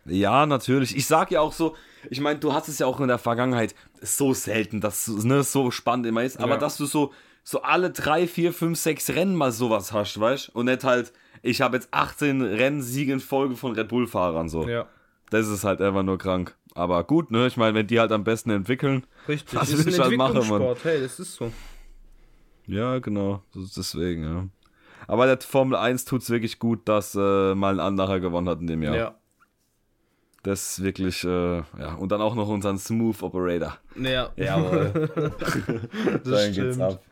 Ja, 0.10 0.46
natürlich. 0.46 0.96
Ich 0.96 1.08
sag 1.08 1.32
ja 1.32 1.42
auch 1.42 1.54
so, 1.54 1.76
ich 2.10 2.22
meine, 2.22 2.40
du 2.40 2.54
hast 2.54 2.68
es 2.68 2.80
ja 2.80 2.88
auch 2.88 3.00
in 3.00 3.08
der 3.08 3.18
Vergangenheit 3.18 3.76
so 4.02 4.34
selten, 4.34 4.82
dass 4.82 5.08
es 5.08 5.24
ne, 5.24 5.44
so 5.44 5.72
spannend 5.72 6.06
immer 6.06 6.24
ist, 6.24 6.40
aber 6.40 6.54
ja. 6.54 6.58
dass 6.58 6.78
du 6.78 6.86
so, 6.86 7.14
so 7.44 7.62
alle 7.62 7.92
drei, 7.92 8.28
vier, 8.28 8.54
fünf, 8.54 8.78
sechs 8.78 9.10
Rennen 9.10 9.36
mal 9.36 9.52
sowas 9.52 9.92
hast, 9.92 10.20
weißt 10.20 10.50
Und 10.56 10.66
nicht 10.66 10.84
halt, 10.84 11.14
ich 11.42 11.62
habe 11.62 11.78
jetzt 11.78 11.90
18 11.92 12.42
Rennsiege 12.42 13.14
in 13.14 13.20
Folge 13.20 13.56
von 13.56 13.74
Red 13.74 13.88
Bull-Fahrern 13.88 14.50
so. 14.50 14.68
Ja. 14.68 14.88
Das 15.30 15.48
ist 15.48 15.64
halt 15.64 15.82
einfach 15.82 16.04
nur 16.04 16.18
krank. 16.18 16.56
Aber 16.76 17.04
gut, 17.04 17.32
ne? 17.32 17.48
Ich 17.48 17.58
meine, 17.58 17.76
wenn 17.76 17.88
die 17.88 18.00
halt 18.00 18.12
am 18.12 18.24
besten 18.24 18.52
entwickeln, 18.52 19.06
Richtig, 19.28 19.60
was 19.60 19.78
will 19.78 19.94
ich 19.94 20.00
halt 20.00 20.18
machen, 20.18 20.48
Mann? 20.48 20.76
Hey, 20.84 21.02
das 21.02 21.20
ist 21.20 21.36
so. 21.36 21.52
Ja, 22.68 23.00
genau. 23.00 23.44
Deswegen, 23.56 24.24
ja. 24.24 24.48
Aber 25.08 25.26
der 25.26 25.40
Formel 25.40 25.76
1 25.76 26.06
tut 26.06 26.22
es 26.22 26.30
wirklich 26.30 26.60
gut, 26.60 26.88
dass 26.88 27.16
äh, 27.16 27.56
mal 27.56 27.74
ein 27.74 27.80
anderer 27.80 28.20
gewonnen 28.20 28.48
hat 28.48 28.60
in 28.60 28.68
dem 28.68 28.84
Jahr. 28.84 28.96
Ja, 28.96 29.19
das 30.44 30.72
ist 30.72 30.84
wirklich, 30.84 31.24
äh, 31.24 31.58
ja, 31.58 31.96
und 31.98 32.12
dann 32.12 32.22
auch 32.22 32.36
noch 32.36 32.48
unseren 32.48 32.78
Smooth 32.78 33.22
Operator. 33.24 33.78
Ja. 33.96 34.30
Jawohl. 34.36 34.92
das 34.94 36.24
dann 36.24 36.54
stimmt. 36.54 36.56
geht's 36.56 36.80
ab. 36.80 37.04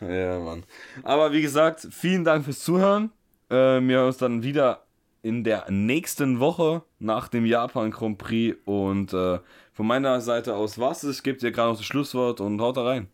Ja, 0.00 0.38
Mann. 0.38 0.64
Aber 1.02 1.32
wie 1.32 1.42
gesagt, 1.42 1.86
vielen 1.90 2.24
Dank 2.24 2.44
fürs 2.44 2.60
Zuhören. 2.60 3.10
Äh, 3.50 3.80
wir 3.80 3.96
hören 3.98 4.06
uns 4.06 4.16
dann 4.16 4.42
wieder 4.42 4.84
in 5.22 5.44
der 5.44 5.70
nächsten 5.70 6.40
Woche 6.40 6.82
nach 6.98 7.28
dem 7.28 7.44
Japan 7.44 7.90
Grand 7.90 8.18
Prix. 8.18 8.56
Und 8.64 9.12
äh, 9.12 9.38
von 9.72 9.86
meiner 9.86 10.20
Seite 10.20 10.56
aus 10.56 10.78
war's 10.78 11.02
es. 11.02 11.18
Ich 11.18 11.22
gebe 11.22 11.38
dir 11.38 11.52
gerade 11.52 11.70
noch 11.70 11.76
das 11.76 11.84
Schlusswort 11.86 12.40
und 12.40 12.60
haut 12.60 12.76
da 12.76 12.84
rein. 12.84 13.08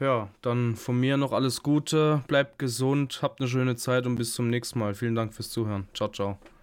Ja, 0.00 0.28
dann 0.42 0.76
von 0.76 0.98
mir 0.98 1.16
noch 1.16 1.32
alles 1.32 1.62
Gute. 1.62 2.22
Bleibt 2.28 2.58
gesund, 2.58 3.20
habt 3.22 3.40
eine 3.40 3.48
schöne 3.48 3.76
Zeit 3.76 4.06
und 4.06 4.16
bis 4.16 4.34
zum 4.34 4.48
nächsten 4.48 4.78
Mal. 4.78 4.94
Vielen 4.94 5.14
Dank 5.14 5.34
fürs 5.34 5.50
Zuhören. 5.50 5.88
Ciao, 5.94 6.08
ciao. 6.08 6.38